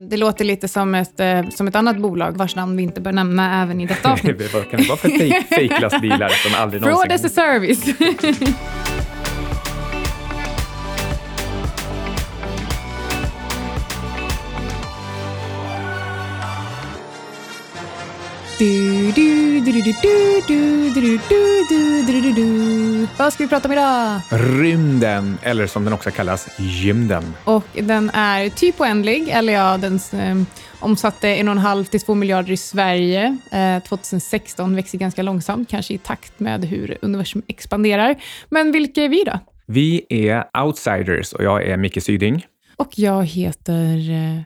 Det 0.00 0.16
låter 0.16 0.44
lite 0.44 0.68
som 0.68 0.94
ett, 0.94 1.20
eh, 1.20 1.48
som 1.48 1.68
ett 1.68 1.76
annat 1.76 1.96
bolag 1.98 2.36
vars 2.36 2.56
namn 2.56 2.76
vi 2.76 2.82
inte 2.82 3.00
bör 3.00 3.12
nämna 3.12 3.62
även 3.62 3.80
i 3.80 3.86
detta 3.86 4.12
avsnitt. 4.12 4.54
Vad 4.54 4.70
kan 4.70 4.80
det 4.80 4.88
vara 4.88 4.98
för 4.98 5.08
fejklastbilar 5.42 6.28
som 6.48 6.62
aldrig 6.62 6.82
Fraud 6.82 7.12
as 7.12 7.22
någonsin... 7.22 7.26
a 7.26 7.28
service. 7.28 7.84
Du, 18.58 19.12
du, 19.12 19.47
vad 23.18 23.32
ska 23.32 23.44
vi 23.44 23.48
prata 23.48 23.68
om 23.68 23.72
idag? 23.72 24.20
Rymden, 24.30 25.38
eller 25.42 25.66
som 25.66 25.84
den 25.84 25.92
också 25.92 26.10
kallas, 26.10 26.48
gymden. 26.58 27.34
Och 27.44 27.64
den 27.74 28.10
är 28.10 28.48
typ 28.48 28.80
oändlig, 28.80 29.28
eller 29.28 29.52
ja, 29.52 29.76
den 29.76 30.00
omsatte 30.80 31.26
1,5 31.26 31.84
till 31.84 32.00
2 32.00 32.14
miljarder 32.14 32.52
i 32.52 32.56
Sverige 32.56 33.38
eh, 33.52 33.82
2016, 33.82 34.76
växer 34.76 34.98
ganska 34.98 35.22
långsamt, 35.22 35.68
kanske 35.68 35.94
i 35.94 35.98
takt 35.98 36.40
med 36.40 36.64
hur 36.64 36.98
universum 37.02 37.42
expanderar. 37.46 38.16
Men 38.48 38.72
vilka 38.72 39.02
är 39.02 39.08
vi 39.08 39.24
då? 39.24 39.38
Vi 39.66 40.06
är 40.08 40.64
outsiders 40.64 41.32
och 41.32 41.44
jag 41.44 41.66
är 41.66 41.76
Micke 41.76 42.02
Syding. 42.02 42.46
Och 42.76 42.98
jag 42.98 43.24
heter 43.24 43.98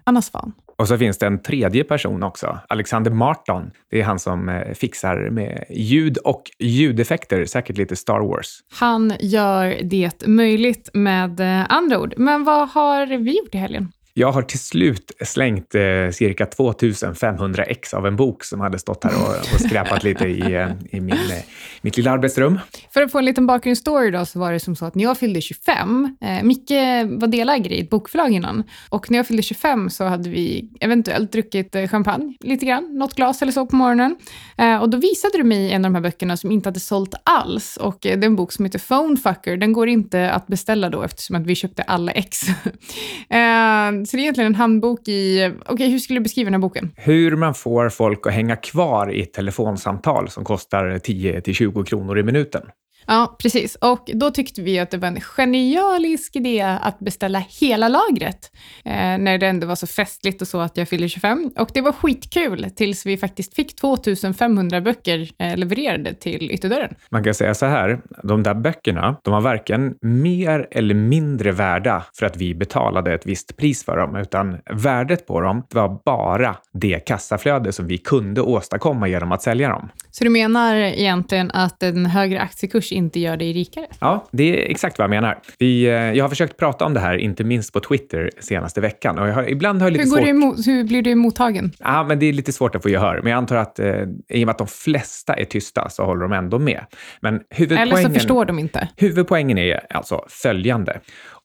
Anna 0.05 0.23
Svan. 0.23 0.53
Och 0.77 0.89
så 0.89 0.99
finns 0.99 1.19
det 1.19 1.27
en 1.27 1.43
tredje 1.43 1.85
person 1.85 2.23
också, 2.23 2.59
Alexander 2.69 3.11
Marton. 3.11 3.71
Det 3.91 4.01
är 4.01 4.05
han 4.05 4.19
som 4.19 4.49
eh, 4.49 4.73
fixar 4.75 5.31
med 5.31 5.65
ljud 5.71 6.19
och 6.19 6.43
ljudeffekter, 6.59 7.45
säkert 7.45 7.77
lite 7.77 7.97
Star 7.97 8.21
Wars. 8.21 8.61
Han 8.73 9.13
gör 9.21 9.81
det 9.83 10.27
möjligt 10.27 10.91
med 10.93 11.41
eh, 11.41 11.67
andra 11.69 12.01
ord. 12.01 12.15
Men 12.17 12.45
vad 12.45 12.69
har 12.69 13.07
vi 13.07 13.39
gjort 13.39 13.55
i 13.55 13.59
helgen? 13.59 13.93
Jag 14.15 14.33
har 14.33 14.43
till 14.43 14.59
slut 14.59 15.13
slängt 15.25 15.75
eh, 15.75 16.11
cirka 16.13 16.47
2500 16.47 17.65
ex 17.65 17.95
av 17.95 18.07
en 18.07 18.17
bok 18.17 18.45
som 18.45 18.61
hade 18.61 18.79
stått 18.79 19.05
här 19.05 19.13
och, 19.23 19.55
och 19.55 19.61
skräpat 19.61 20.05
lite 20.05 20.25
i, 20.25 20.55
eh, 20.55 20.69
i 20.91 21.01
min, 21.01 21.13
eh, 21.13 21.45
mitt 21.83 21.97
lilla 21.97 22.11
arbetsrum. 22.11 22.61
För 22.91 23.03
att 23.03 23.13
få 23.13 23.19
en 23.19 23.25
liten 23.25 23.47
bakgrundsstory 23.47 24.11
då, 24.11 24.25
så 24.25 24.39
var 24.39 24.53
det 24.53 24.61
som 24.61 24.77
så 24.77 24.85
att 24.85 24.95
när 24.95 25.05
jag 25.05 25.19
fyllde 25.19 25.41
25, 25.41 26.17
eh, 26.21 26.43
Micke 26.43 26.71
var 27.07 27.27
delägare 27.27 27.75
i 27.75 27.81
ett 27.81 27.91
bokförlag 27.91 28.31
innan, 28.31 28.65
och 28.89 29.11
när 29.11 29.19
jag 29.19 29.27
fyllde 29.27 29.43
25 29.43 29.91
så 29.91 30.05
hade 30.05 30.31
vi 30.31 30.71
eventuellt 30.81 31.33
druckit 31.33 31.75
eh, 31.75 31.89
champagne 31.89 32.37
lite 32.41 32.67
grann, 32.67 32.99
något 32.99 33.15
glas 33.15 33.43
eller 33.43 33.53
så 33.53 33.67
på 33.67 33.77
morgonen. 33.77 34.17
Eh, 34.59 34.77
och 34.77 34.91
då 34.91 34.99
visade 34.99 35.39
du 35.39 35.45
mig 35.45 35.73
en 35.73 35.85
av 35.85 35.91
de 35.91 35.95
här 35.95 36.03
böckerna 36.03 36.37
som 36.37 36.51
inte 36.51 36.69
hade 36.69 36.81
sålt 36.81 37.15
alls, 37.25 37.77
och 37.77 38.07
eh, 38.07 38.19
det 38.19 38.25
är 38.25 38.29
en 38.29 38.37
bok 38.37 38.53
som 38.53 38.65
heter 38.65 38.79
Phonefucker. 38.79 39.57
Den 39.57 39.73
går 39.73 39.89
inte 39.89 40.31
att 40.31 40.47
beställa 40.47 40.89
då 40.89 41.03
eftersom 41.03 41.37
att 41.37 41.47
vi 41.47 41.55
köpte 41.55 41.83
alla 41.83 42.13
ex. 42.13 42.49
eh, 43.29 44.02
så 44.07 44.17
det 44.17 44.21
är 44.21 44.23
egentligen 44.23 44.53
en 44.53 44.55
handbok 44.55 45.09
i, 45.09 45.53
okej 45.67 45.91
hur 45.91 45.99
skulle 45.99 46.19
du 46.19 46.23
beskriva 46.23 46.47
den 46.47 46.55
här 46.55 46.61
boken? 46.61 46.91
Hur 46.97 47.37
man 47.37 47.55
får 47.55 47.89
folk 47.89 48.27
att 48.27 48.33
hänga 48.33 48.57
kvar 48.57 49.13
i 49.13 49.23
ett 49.23 49.33
telefonsamtal 49.33 50.29
som 50.29 50.45
kostar 50.45 50.99
10 50.99 51.41
till 51.41 51.55
20 51.55 51.85
kronor 51.85 52.19
i 52.19 52.23
minuten. 52.23 52.63
Ja, 53.07 53.37
precis. 53.39 53.75
Och 53.75 54.11
då 54.15 54.31
tyckte 54.31 54.63
vi 54.63 54.79
att 54.79 54.91
det 54.91 54.99
var 54.99 55.09
en 55.09 55.21
genialisk 55.21 56.37
idé 56.37 56.61
att 56.61 56.99
beställa 56.99 57.39
hela 57.61 57.89
lagret, 57.89 58.51
eh, 58.85 58.93
när 58.95 59.39
det 59.39 59.47
ändå 59.47 59.67
var 59.67 59.75
så 59.75 59.87
festligt 59.87 60.43
och 60.43 60.49
så 60.49 60.61
att 60.61 60.77
jag 60.77 60.89
fyllde 60.89 61.09
25. 61.09 61.51
Och 61.59 61.71
det 61.75 61.81
var 61.81 61.93
skitkul 61.93 62.71
tills 62.77 63.07
vi 63.07 63.17
faktiskt 63.17 63.55
fick 63.55 63.77
2500 63.77 64.81
böcker 64.81 65.29
eh, 65.39 65.57
levererade 65.57 66.15
till 66.15 66.51
ytterdörren. 66.51 66.95
Man 67.11 67.25
kan 67.25 67.35
säga 67.35 67.55
så 67.55 67.67
här, 67.67 68.01
de 68.23 68.43
där 68.43 68.55
böckerna, 68.55 69.17
de 69.25 69.33
var 69.33 69.41
varken 69.41 69.95
mer 70.01 70.69
eller 70.71 70.95
mindre 70.95 71.53
värda 71.53 72.05
för 72.19 72.27
att 72.27 72.37
vi 72.37 72.55
betalade 72.55 73.15
ett 73.15 73.27
visst 73.27 73.57
pris 73.57 73.85
för 73.85 73.97
dem, 73.97 74.17
utan 74.17 74.59
värdet 74.71 75.27
på 75.27 75.41
dem 75.41 75.67
var 75.75 76.01
bara 76.05 76.57
det 76.73 76.99
kassaflöde 77.07 77.73
som 77.73 77.87
vi 77.87 77.99
kunde 77.99 78.41
åstadkomma 78.41 79.09
genom 79.09 79.33
att 79.33 79.43
sälja 79.43 79.69
dem. 79.69 79.89
Så 80.11 80.25
du 80.25 80.31
menar 80.31 80.77
egentligen 80.77 81.51
att 81.51 81.83
en 81.83 82.07
högre 82.07 82.41
aktiekurs 82.41 82.92
inte 82.93 83.21
gör 83.21 83.37
dig 83.37 83.53
rikare? 83.53 83.87
Ja, 84.01 84.29
det 84.31 84.45
är 84.45 84.71
exakt 84.71 84.99
vad 84.99 85.05
jag 85.05 85.11
menar. 85.11 85.39
Vi, 85.59 85.85
eh, 85.85 85.93
jag 85.93 86.25
har 86.25 86.29
försökt 86.29 86.57
prata 86.57 86.85
om 86.85 86.95
det 86.95 87.01
här, 87.01 87.17
inte 87.17 87.45
minst 87.45 87.73
på 87.73 87.81
Twitter 87.81 88.31
senaste 88.41 88.81
veckan. 88.81 89.19
Och 89.19 89.27
har, 89.27 89.51
ibland 89.51 89.81
har 89.83 89.87
jag 89.87 89.93
lite 89.93 90.05
Hur, 90.05 90.11
går 90.11 90.17
svårt... 90.17 90.25
du 90.25 90.31
emot, 90.31 90.67
hur 90.67 90.85
blir 90.85 91.03
du 91.03 91.15
mottagen? 91.15 91.73
Ja, 91.79 92.05
men 92.05 92.19
det 92.19 92.27
är 92.27 92.33
lite 92.33 92.53
svårt 92.53 92.75
att 92.75 92.83
få 92.83 92.89
gehör. 92.89 93.21
Men 93.23 93.31
jag 93.31 93.39
antar 93.39 93.57
att 93.57 93.79
eh, 93.79 93.87
i 94.29 94.43
och 94.43 94.47
med 94.47 94.49
att 94.49 94.59
de 94.59 94.67
flesta 94.67 95.35
är 95.35 95.45
tysta 95.45 95.89
så 95.91 96.05
håller 96.05 96.23
de 96.23 96.33
ändå 96.33 96.59
med. 96.59 96.85
Men 97.21 97.35
Eller 97.35 97.45
huvudpoängen, 97.51 98.03
så 98.03 98.15
förstår 98.15 98.45
de 98.45 98.59
inte. 98.59 98.89
huvudpoängen 98.97 99.59
är 99.59 99.81
alltså 99.91 100.25
följande. 100.29 101.01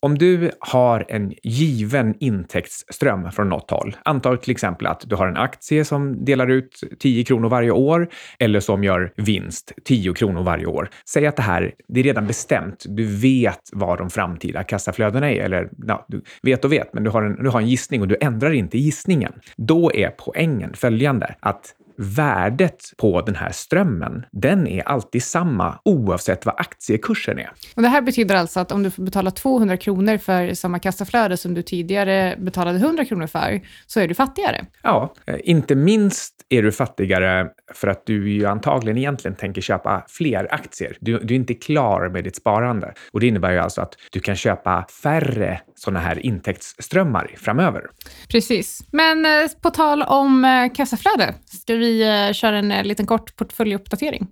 Om 0.07 0.17
du 0.17 0.51
har 0.59 1.05
en 1.09 1.33
given 1.43 2.15
intäktsström 2.19 3.31
från 3.31 3.49
något 3.49 3.71
håll, 3.71 3.95
anta 4.03 4.37
till 4.37 4.51
exempel 4.51 4.87
att 4.87 5.03
du 5.09 5.15
har 5.15 5.27
en 5.27 5.37
aktie 5.37 5.85
som 5.85 6.25
delar 6.25 6.47
ut 6.47 6.83
10 6.99 7.23
kronor 7.23 7.49
varje 7.49 7.71
år 7.71 8.09
eller 8.39 8.59
som 8.59 8.83
gör 8.83 9.13
vinst 9.15 9.71
10 9.83 10.13
kronor 10.13 10.43
varje 10.43 10.65
år. 10.65 10.89
Säg 11.09 11.27
att 11.27 11.35
det 11.35 11.41
här, 11.41 11.73
det 11.87 11.99
är 11.99 12.03
redan 12.03 12.27
bestämt. 12.27 12.85
Du 12.87 13.05
vet 13.05 13.69
vad 13.71 13.97
de 13.97 14.09
framtida 14.09 14.63
kassaflödena 14.63 15.31
är, 15.31 15.39
eller 15.39 15.69
ja, 15.87 16.05
du 16.07 16.21
vet 16.41 16.65
och 16.65 16.71
vet, 16.71 16.93
men 16.93 17.03
du 17.03 17.09
har, 17.09 17.23
en, 17.23 17.43
du 17.43 17.49
har 17.49 17.61
en 17.61 17.67
gissning 17.67 18.01
och 18.01 18.07
du 18.07 18.17
ändrar 18.21 18.51
inte 18.51 18.77
gissningen. 18.77 19.33
Då 19.55 19.91
är 19.93 20.09
poängen 20.09 20.73
följande, 20.73 21.35
att 21.39 21.73
värdet 21.97 22.93
på 22.97 23.21
den 23.21 23.35
här 23.35 23.51
strömmen, 23.51 24.25
den 24.31 24.67
är 24.67 24.81
alltid 24.81 25.23
samma 25.23 25.79
oavsett 25.85 26.45
vad 26.45 26.55
aktiekursen 26.57 27.39
är. 27.39 27.51
Och 27.75 27.81
det 27.81 27.87
här 27.87 28.01
betyder 28.01 28.35
alltså 28.35 28.59
att 28.59 28.71
om 28.71 28.83
du 28.83 28.91
får 28.91 29.03
betala 29.03 29.31
200 29.31 29.77
kronor 29.77 30.17
för 30.17 30.53
samma 30.53 30.79
kassaflöde 30.79 31.37
som 31.37 31.53
du 31.53 31.61
tidigare 31.61 32.35
betalade 32.39 32.77
100 32.77 33.05
kronor 33.05 33.27
för, 33.27 33.61
så 33.87 33.99
är 33.99 34.07
du 34.07 34.13
fattigare. 34.13 34.65
Ja, 34.83 35.13
eh, 35.25 35.35
inte 35.43 35.75
minst 35.75 36.33
är 36.49 36.63
du 36.63 36.71
fattigare 36.71 37.47
för 37.73 37.87
att 37.87 38.05
du 38.05 38.31
ju 38.31 38.45
antagligen 38.45 38.97
egentligen 38.97 39.35
tänker 39.35 39.61
köpa 39.61 40.05
fler 40.07 40.53
aktier. 40.53 40.97
Du, 40.99 41.19
du 41.19 41.33
är 41.33 41.37
inte 41.37 41.53
klar 41.53 42.09
med 42.09 42.23
ditt 42.23 42.35
sparande 42.35 42.93
och 43.11 43.19
det 43.19 43.27
innebär 43.27 43.51
ju 43.51 43.57
alltså 43.57 43.81
att 43.81 43.93
du 44.11 44.19
kan 44.19 44.35
köpa 44.35 44.85
färre 45.03 45.61
sådana 45.75 45.99
här 45.99 46.25
intäktsströmmar 46.25 47.35
framöver. 47.37 47.83
Precis. 48.29 48.79
Men 48.91 49.25
eh, 49.25 49.51
på 49.61 49.69
tal 49.69 50.03
om 50.03 50.45
eh, 50.45 50.73
kassaflöde, 50.73 51.33
ska 51.45 51.75
vi 51.75 51.86
vi 51.87 52.27
eh, 52.27 52.33
köra 52.33 52.57
en 52.57 52.71
eh, 52.71 52.83
liten 52.83 53.05
kort 53.05 53.35
portföljuppdatering? 53.35 54.27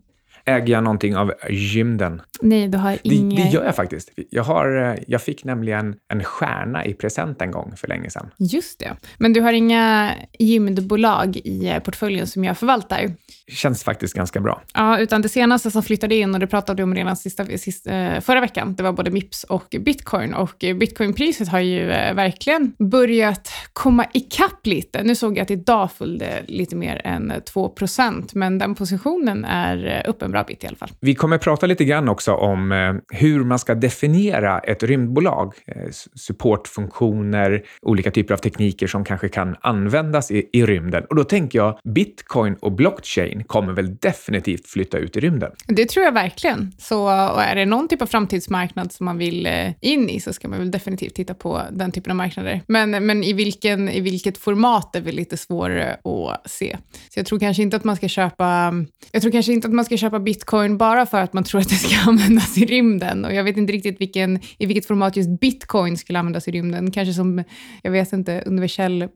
Äger 0.46 0.74
jag 0.74 0.84
någonting 0.84 1.18
av 1.18 1.34
gymden? 1.50 2.22
Nej, 2.46 2.68
du 2.68 2.78
har 2.78 2.98
Det, 3.04 3.16
inga... 3.16 3.44
det 3.44 3.50
gör 3.50 3.66
jag 3.66 3.76
faktiskt. 3.76 4.10
Jag, 4.30 4.44
har, 4.44 4.92
eh, 4.92 5.04
jag 5.08 5.22
fick 5.22 5.44
nämligen 5.44 5.96
en 6.14 6.24
stjärna 6.24 6.86
i 6.86 6.94
present 6.94 7.42
en 7.42 7.52
gång 7.52 7.74
för 7.78 7.88
länge 7.88 8.10
sedan. 8.10 8.30
Just 8.38 8.80
det. 8.80 8.92
Men 9.18 9.34
du 9.34 9.42
har 9.42 9.54
inga 9.54 10.14
gymbolag 10.40 11.38
i 11.38 11.70
eh, 11.70 11.80
portföljen 11.80 12.28
som 12.28 12.44
jag 12.44 12.58
förvaltar? 12.58 13.12
Känns 13.48 13.84
faktiskt 13.84 14.14
ganska 14.14 14.40
bra. 14.40 14.62
Ja, 14.74 15.00
utan 15.00 15.22
det 15.22 15.30
senaste 15.30 15.72
som 15.72 15.84
flyttade 15.84 16.16
in, 16.16 16.34
och 16.34 16.40
det 16.40 16.48
pratade 16.48 16.78
vi 16.78 16.84
om 16.84 16.96
redan 16.96 17.18
sista, 17.18 17.46
sista, 17.46 17.92
eh, 17.92 18.22
förra 18.22 18.42
veckan, 18.42 18.76
det 18.76 18.84
var 18.84 18.92
både 18.92 19.12
Mips 19.12 19.44
och 19.44 19.76
bitcoin. 19.80 20.34
Och 20.34 20.56
bitcoinpriset 20.60 21.48
har 21.48 21.60
ju 21.60 21.86
verkligen 21.86 22.74
börjat 22.80 23.52
komma 23.74 24.06
ikapp 24.14 24.66
lite. 24.68 25.04
Nu 25.04 25.16
såg 25.16 25.38
jag 25.38 25.42
att 25.42 25.52
idag 25.52 25.92
följde 25.92 26.44
lite 26.48 26.76
mer 26.76 27.02
än 27.04 27.34
2% 27.54 28.30
men 28.34 28.58
den 28.58 28.76
positionen 28.76 29.46
är 29.46 30.04
upp 30.08 30.22
en 30.22 30.32
bra 30.32 30.44
bit 30.44 30.64
i 30.64 30.68
alla 30.68 30.78
fall. 30.78 30.90
Vi 31.00 31.16
kommer 31.16 31.38
prata 31.38 31.66
lite 31.66 31.86
grann 31.86 32.10
också 32.10 32.34
om 32.35 32.72
eh, 32.72 33.18
hur 33.18 33.44
man 33.44 33.59
ska 33.59 33.75
definiera 33.75 34.59
ett 34.59 34.84
rymdbolag. 34.84 35.53
Eh, 35.68 35.91
supportfunktioner, 36.16 37.63
olika 37.81 38.12
typer 38.12 38.34
av 38.34 38.38
tekniker 38.38 38.88
som 38.88 39.03
kanske 39.03 39.29
kan 39.29 39.56
användas 39.62 40.31
i, 40.31 40.50
i 40.53 40.66
rymden. 40.66 41.06
Och 41.09 41.16
då 41.16 41.23
tänker 41.23 41.59
jag 41.59 41.79
bitcoin 41.84 42.56
och 42.56 42.72
blockchain 42.72 43.44
kommer 43.44 43.73
väl 43.73 43.96
definitivt 43.96 44.68
flytta 44.68 44.97
ut 44.97 45.18
i 45.18 45.19
rymden. 45.19 45.51
Det 45.68 45.85
tror 45.85 46.06
jag 46.06 46.12
verkligen. 46.12 46.72
Så 46.78 47.03
och 47.06 47.41
är 47.41 47.56
det 47.56 47.66
någon 47.66 47.88
typ 47.88 48.01
av 48.01 48.06
framtidsmarknad 48.06 48.91
som 48.91 49.06
man 49.06 49.17
vill 49.17 49.46
eh, 49.46 49.72
in 49.81 50.09
i 50.09 50.19
så 50.19 50.34
ska 50.34 50.47
man 50.47 50.59
väl 50.59 50.72
definitivt 50.72 51.16
titta 51.16 51.34
på 51.34 51.62
den 51.72 51.91
typen 51.91 52.12
av 52.12 52.17
marknader. 52.17 52.62
Men, 52.67 53.06
men 53.06 53.23
i, 53.23 53.34
vilken, 53.34 53.90
i 53.90 54.02
vilket 54.02 54.38
format 54.38 54.96
är 54.96 55.02
väl 55.02 55.16
lite 55.16 55.38
svårare 55.38 55.93
att 55.93 56.52
se. 56.52 56.78
Så 57.09 57.20
jag 57.20 57.26
tror 57.26 57.40
kanske 57.40 57.64
inte 57.64 57.78
att 57.78 57.84
man 57.84 57.96
ska 57.96 58.08
köpa 58.08 58.73
jag 59.11 59.22
tror 59.22 59.31
kanske 59.31 59.53
inte 59.53 59.67
att 59.67 59.73
man 59.73 59.85
ska 59.85 59.97
köpa 59.97 60.20
bitcoin 60.20 60.78
bara 60.78 61.05
för 61.05 61.22
att 61.22 61.34
man 61.34 61.43
tror 61.43 61.61
att 61.61 61.70
det 61.70 61.76
ska 61.76 62.11
användas 62.16 62.58
i 62.58 62.66
rymden. 62.66 63.26
Och 63.26 63.34
jag 63.34 63.44
vet 63.44 63.58
inte 63.58 63.73
riktigt 63.73 64.02
vilken, 64.02 64.40
i 64.58 64.66
vilket 64.66 64.85
format 64.85 65.17
just 65.17 65.40
bitcoin 65.40 65.97
skulle 65.97 66.20
användas 66.20 66.47
i 66.47 66.52
rymden. 66.52 66.91
Kanske 66.91 67.14
som, 67.14 67.44
jag 67.84 67.91
vet 67.91 68.14
inte, 68.14 68.44
universell 68.46 69.08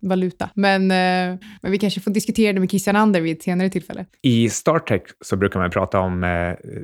valuta. 0.00 0.50
Men, 0.54 0.82
eh, 0.90 1.38
men 1.62 1.70
vi 1.72 1.78
kanske 1.78 2.00
får 2.00 2.10
diskutera 2.10 2.52
det 2.52 2.60
med 2.60 2.70
Christian 2.70 2.96
Ander 2.96 3.20
vid 3.20 3.36
ett 3.36 3.42
senare 3.42 3.70
tillfälle. 3.70 4.06
I 4.22 4.48
Star 4.50 4.78
Trek 4.78 5.02
så 5.20 5.36
brukar 5.36 5.60
man 5.60 5.70
prata 5.70 5.98
om 6.00 6.24
eh, 6.24 6.30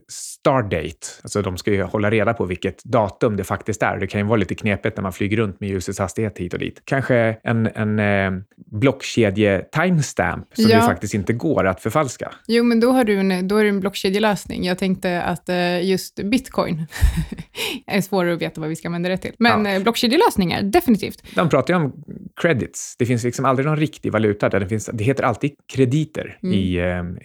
stardate. 0.09 1.07
Alltså 1.23 1.43
de 1.43 1.57
ska 1.57 1.71
ju 1.73 1.83
hålla 1.83 2.11
reda 2.11 2.35
på 2.35 2.45
vilket 2.45 2.85
datum 2.85 3.37
det 3.37 3.45
faktiskt 3.45 3.83
är. 3.83 3.99
Det 3.99 4.07
kan 4.07 4.21
ju 4.21 4.27
vara 4.27 4.37
lite 4.37 4.55
knepigt 4.55 4.97
när 4.97 5.03
man 5.03 5.13
flyger 5.13 5.37
runt 5.37 5.61
med 5.61 5.69
ljusets 5.69 5.99
hastighet 5.99 6.39
hit 6.39 6.53
och 6.53 6.59
dit. 6.59 6.83
Kanske 6.85 7.37
en, 7.43 7.67
en 7.75 7.99
eh, 7.99 8.43
blockkedje-timestamp 8.73 10.47
som 10.55 10.71
Ja. 10.71 10.77
ju 10.77 10.83
faktiskt 10.83 11.15
inte 11.15 11.33
går 11.33 11.67
att 11.67 11.81
förfalska. 11.81 12.33
Jo, 12.47 12.65
men 12.65 12.81
då 12.81 12.91
har 12.93 13.05
du 13.05 13.15
en, 13.17 13.49
då 13.49 13.57
är 13.57 13.63
det 13.65 13.69
en 13.71 13.81
blockkedjelösning. 13.81 14.65
Jag 14.65 14.79
tänkte 14.79 15.23
att 15.23 15.49
just 15.83 16.21
bitcoin 16.23 16.87
är 17.87 18.01
svårare 18.01 18.35
att 18.35 18.43
veta 18.43 18.61
vad 18.61 18.71
vi 18.71 18.77
ska 18.77 18.89
använda 18.89 19.09
det 19.09 19.17
till. 19.17 19.33
Men 19.39 19.65
ja. 19.65 19.81
blockkedjelösningar, 19.81 20.63
definitivt. 20.63 21.23
De 21.35 21.49
pratar 21.49 21.75
ju 21.75 21.81
om 21.81 21.93
credits. 22.41 22.97
Det 22.99 23.07
finns 23.07 23.25
liksom 23.25 23.45
aldrig 23.45 23.67
någon 23.67 23.77
riktig 23.77 24.13
valuta. 24.13 24.49
Där 24.49 24.61
det, 24.61 24.69
finns, 24.69 24.91
det 24.93 25.05
heter 25.05 25.25
alltid 25.25 25.51
krediter 25.73 26.39
mm. 26.43 26.55
i, 26.55 26.79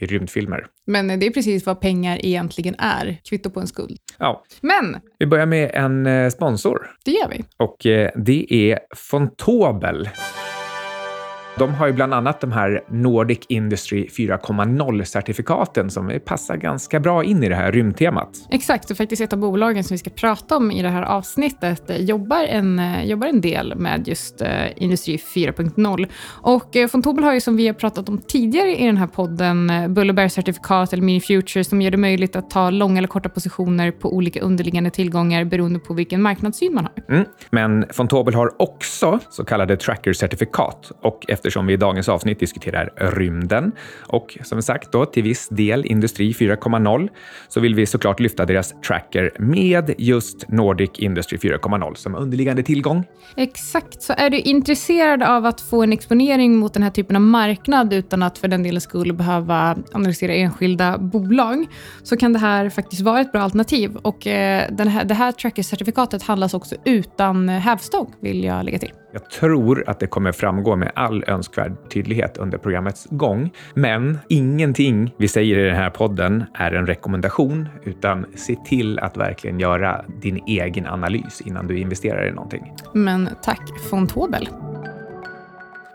i 0.04 0.06
rymdfilmer. 0.06 0.66
Men 0.88 1.20
det 1.20 1.26
är 1.26 1.32
precis 1.32 1.66
vad 1.66 1.82
pengar 1.82 2.26
egentligen 2.26 2.76
är, 2.78 3.18
kvitto 3.30 3.50
på 3.50 3.60
en 3.60 3.68
skuld. 3.68 3.98
Ja. 4.18 4.44
Men! 4.62 4.98
Vi 5.20 5.26
börjar 5.26 5.46
med 5.46 5.72
en 5.74 6.32
sponsor. 6.32 6.92
Det 7.06 7.12
gör 7.12 7.30
vi. 7.30 7.44
Och 7.58 7.78
det 8.26 8.54
är 8.54 8.80
Fontobel. 8.96 10.10
De 11.58 11.74
har 11.74 11.88
ju 11.88 11.94
bland 11.94 12.14
annat 12.14 12.42
de 12.42 12.52
här 12.52 12.84
Nordic 12.88 13.40
Industry 13.50 14.08
4.0-certifikaten 14.08 15.90
som 15.90 16.20
passar 16.26 16.58
ganska 16.58 17.00
bra 17.00 17.24
in 17.24 17.44
i 17.44 17.50
det 17.50 17.56
här 17.56 17.72
rymdtemat. 17.72 18.30
Exakt, 18.50 18.92
och 18.92 18.98
faktiskt 18.98 19.22
ett 19.22 19.34
av 19.34 19.40
bolagen 19.40 19.84
som 19.84 19.94
vi 19.94 19.98
ska 19.98 20.10
prata 20.10 20.58
om 20.58 20.72
i 20.72 20.82
det 20.82 20.90
här 20.90 21.04
avsnittet 21.04 21.84
jobbar 22.00 22.44
en, 22.44 22.82
jobbar 23.04 23.28
en 23.28 23.42
del 23.42 23.76
med 23.76 24.08
just 24.08 24.42
uh, 24.42 24.48
Industri 24.76 25.18
4.0. 25.18 26.08
Och 26.28 26.76
uh, 26.76 26.88
Fontobel 26.88 27.24
har 27.24 27.34
ju 27.34 27.42
som 27.42 27.56
vi 27.58 27.68
har 27.68 27.74
pratat 27.74 28.10
om 28.10 28.18
tidigare 28.18 28.76
i 28.78 28.86
den 28.86 28.98
här 28.98 29.08
podden 29.08 29.70
uh, 29.70 29.88
Bull 29.88 30.30
certifikat 30.30 30.94
eller 30.94 31.04
Mini 31.04 31.22
Future 31.22 31.64
som 31.64 31.82
gör 31.82 31.92
det 31.92 31.98
möjligt 31.98 32.36
att 32.36 32.50
ta 32.50 32.70
långa 32.70 32.98
eller 32.98 33.08
korta 33.08 33.30
positioner 33.30 33.92
på 33.92 34.16
olika 34.16 34.42
underliggande 34.42 34.90
tillgångar 34.90 35.46
beroende 35.46 35.80
på 35.80 35.94
vilken 35.94 36.22
marknadssyn 36.22 36.74
man 36.74 36.84
har. 36.84 37.16
Mm. 37.16 37.26
Men 37.50 37.86
Fontobel 37.94 38.34
har 38.34 38.62
också 38.62 39.20
så 39.30 39.46
kallade 39.46 39.78
tracker-certifikat 39.78 40.92
och 41.02 41.26
efter 41.28 41.45
eftersom 41.46 41.68
vi 41.68 41.74
i 41.74 41.78
dagens 41.78 42.10
avsnitt 42.10 42.40
diskuterar 42.40 42.94
rymden 42.96 43.72
och 44.00 44.38
som 44.44 44.62
sagt 44.62 44.92
då 44.92 45.06
till 45.06 45.24
viss 45.24 45.48
del 45.50 45.86
Industri 45.86 46.32
4.0 46.32 47.10
så 47.48 47.60
vill 47.60 47.76
vi 47.76 47.86
såklart 47.86 48.20
lyfta 48.20 48.46
deras 48.46 48.74
tracker 48.88 49.32
med 49.40 49.94
just 49.98 50.50
Nordic 50.50 50.90
Industry 50.96 51.38
4.0 51.38 51.96
som 51.96 52.16
underliggande 52.16 52.64
tillgång. 52.64 53.04
Exakt, 53.38 54.02
så 54.02 54.14
är 54.18 54.30
du 54.30 54.40
intresserad 54.40 55.24
av 55.24 55.46
att 55.46 55.62
få 55.62 55.84
en 55.84 55.94
exponering 55.94 56.58
mot 56.58 56.74
den 56.74 56.84
här 56.84 56.90
typen 56.90 57.16
av 57.16 57.22
marknad 57.22 57.94
utan 57.94 58.24
att 58.24 58.38
för 58.38 58.48
den 58.48 58.64
delen 58.64 58.82
skulle 58.82 59.14
behöva 59.14 59.78
analysera 59.92 60.34
enskilda 60.34 60.98
bolag 60.98 61.66
så 62.04 62.18
kan 62.18 62.34
det 62.34 62.40
här 62.40 62.70
faktiskt 62.70 63.02
vara 63.02 63.22
ett 63.22 63.32
bra 63.32 63.42
alternativ 63.42 63.96
och 63.96 64.28
eh, 64.28 64.64
den 64.72 64.88
här, 64.88 65.06
det 65.06 65.14
här 65.14 65.32
tracker-certifikatet 65.32 66.24
handlas 66.24 66.54
också 66.54 66.76
utan 66.86 67.50
hävstång 67.50 68.14
vill 68.20 68.44
jag 68.44 68.66
lägga 68.66 68.80
till. 68.80 68.92
Jag 69.16 69.30
tror 69.30 69.84
att 69.88 70.00
det 70.00 70.08
kommer 70.08 70.32
framgå 70.32 70.76
med 70.76 70.92
all 70.96 71.24
önskvärd 71.28 71.92
tydlighet 71.94 72.38
under 72.38 72.58
programmets 72.58 73.08
gång. 73.10 73.54
Men 73.74 74.18
ingenting 74.30 75.14
vi 75.18 75.28
säger 75.28 75.60
i 75.60 75.64
den 75.64 75.76
här 75.76 75.90
podden 75.90 76.44
är 76.54 76.72
en 76.72 76.88
rekommendation, 76.88 77.68
utan 77.84 78.26
se 78.36 78.56
till 78.66 79.00
att 79.00 79.18
verkligen 79.18 79.60
göra 79.60 80.06
din 80.22 80.44
egen 80.48 80.86
analys 80.86 81.42
innan 81.46 81.68
du 81.68 81.80
investerar 81.80 82.28
i 82.28 82.32
någonting. 82.32 82.74
Men 82.94 83.30
tack 83.44 83.80
Fontobel. 83.90 84.50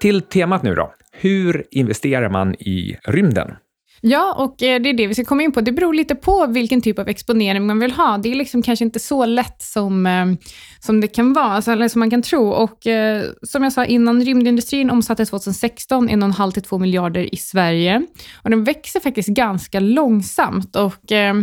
Till 0.01 0.23
temat 0.23 0.63
nu 0.63 0.75
då. 0.75 0.93
Hur 1.13 1.65
investerar 1.71 2.29
man 2.29 2.55
i 2.55 2.97
rymden? 3.05 3.57
Ja, 4.03 4.35
och 4.35 4.63
eh, 4.63 4.81
det 4.81 4.89
är 4.89 4.95
det 4.95 5.07
vi 5.07 5.15
ska 5.15 5.25
komma 5.25 5.43
in 5.43 5.53
på. 5.53 5.61
Det 5.61 5.73
beror 5.73 5.95
lite 5.95 6.15
på 6.15 6.47
vilken 6.47 6.81
typ 6.81 6.99
av 6.99 7.09
exponering 7.09 7.67
man 7.67 7.79
vill 7.79 7.93
ha. 7.93 8.19
Det 8.19 8.31
är 8.31 8.35
liksom 8.35 8.63
kanske 8.63 8.85
inte 8.85 8.99
så 8.99 9.27
lätt 9.27 9.63
som, 9.63 10.07
eh, 10.07 10.27
som 10.81 11.01
det 11.01 11.09
kan 11.09 11.33
vara, 11.33 11.47
alltså, 11.47 11.73
eller 11.73 11.89
som 11.89 11.99
man 11.99 12.11
kan 12.11 12.23
tro. 12.23 12.49
Och 12.49 12.87
eh, 12.87 13.25
som 13.43 13.63
jag 13.63 13.73
sa 13.73 13.85
innan, 13.85 14.25
rymdindustrin 14.25 14.91
omsatte 14.91 15.27
2016 15.27 16.09
1,5 16.09 16.51
till 16.51 16.63
2 16.63 16.79
miljarder 16.79 17.35
i 17.35 17.37
Sverige. 17.37 18.03
Och 18.43 18.51
den 18.51 18.65
växer 18.65 19.01
faktiskt 19.01 19.29
ganska 19.29 19.81
långsamt. 19.81 20.77
Och 20.77 21.13
eh, 21.13 21.35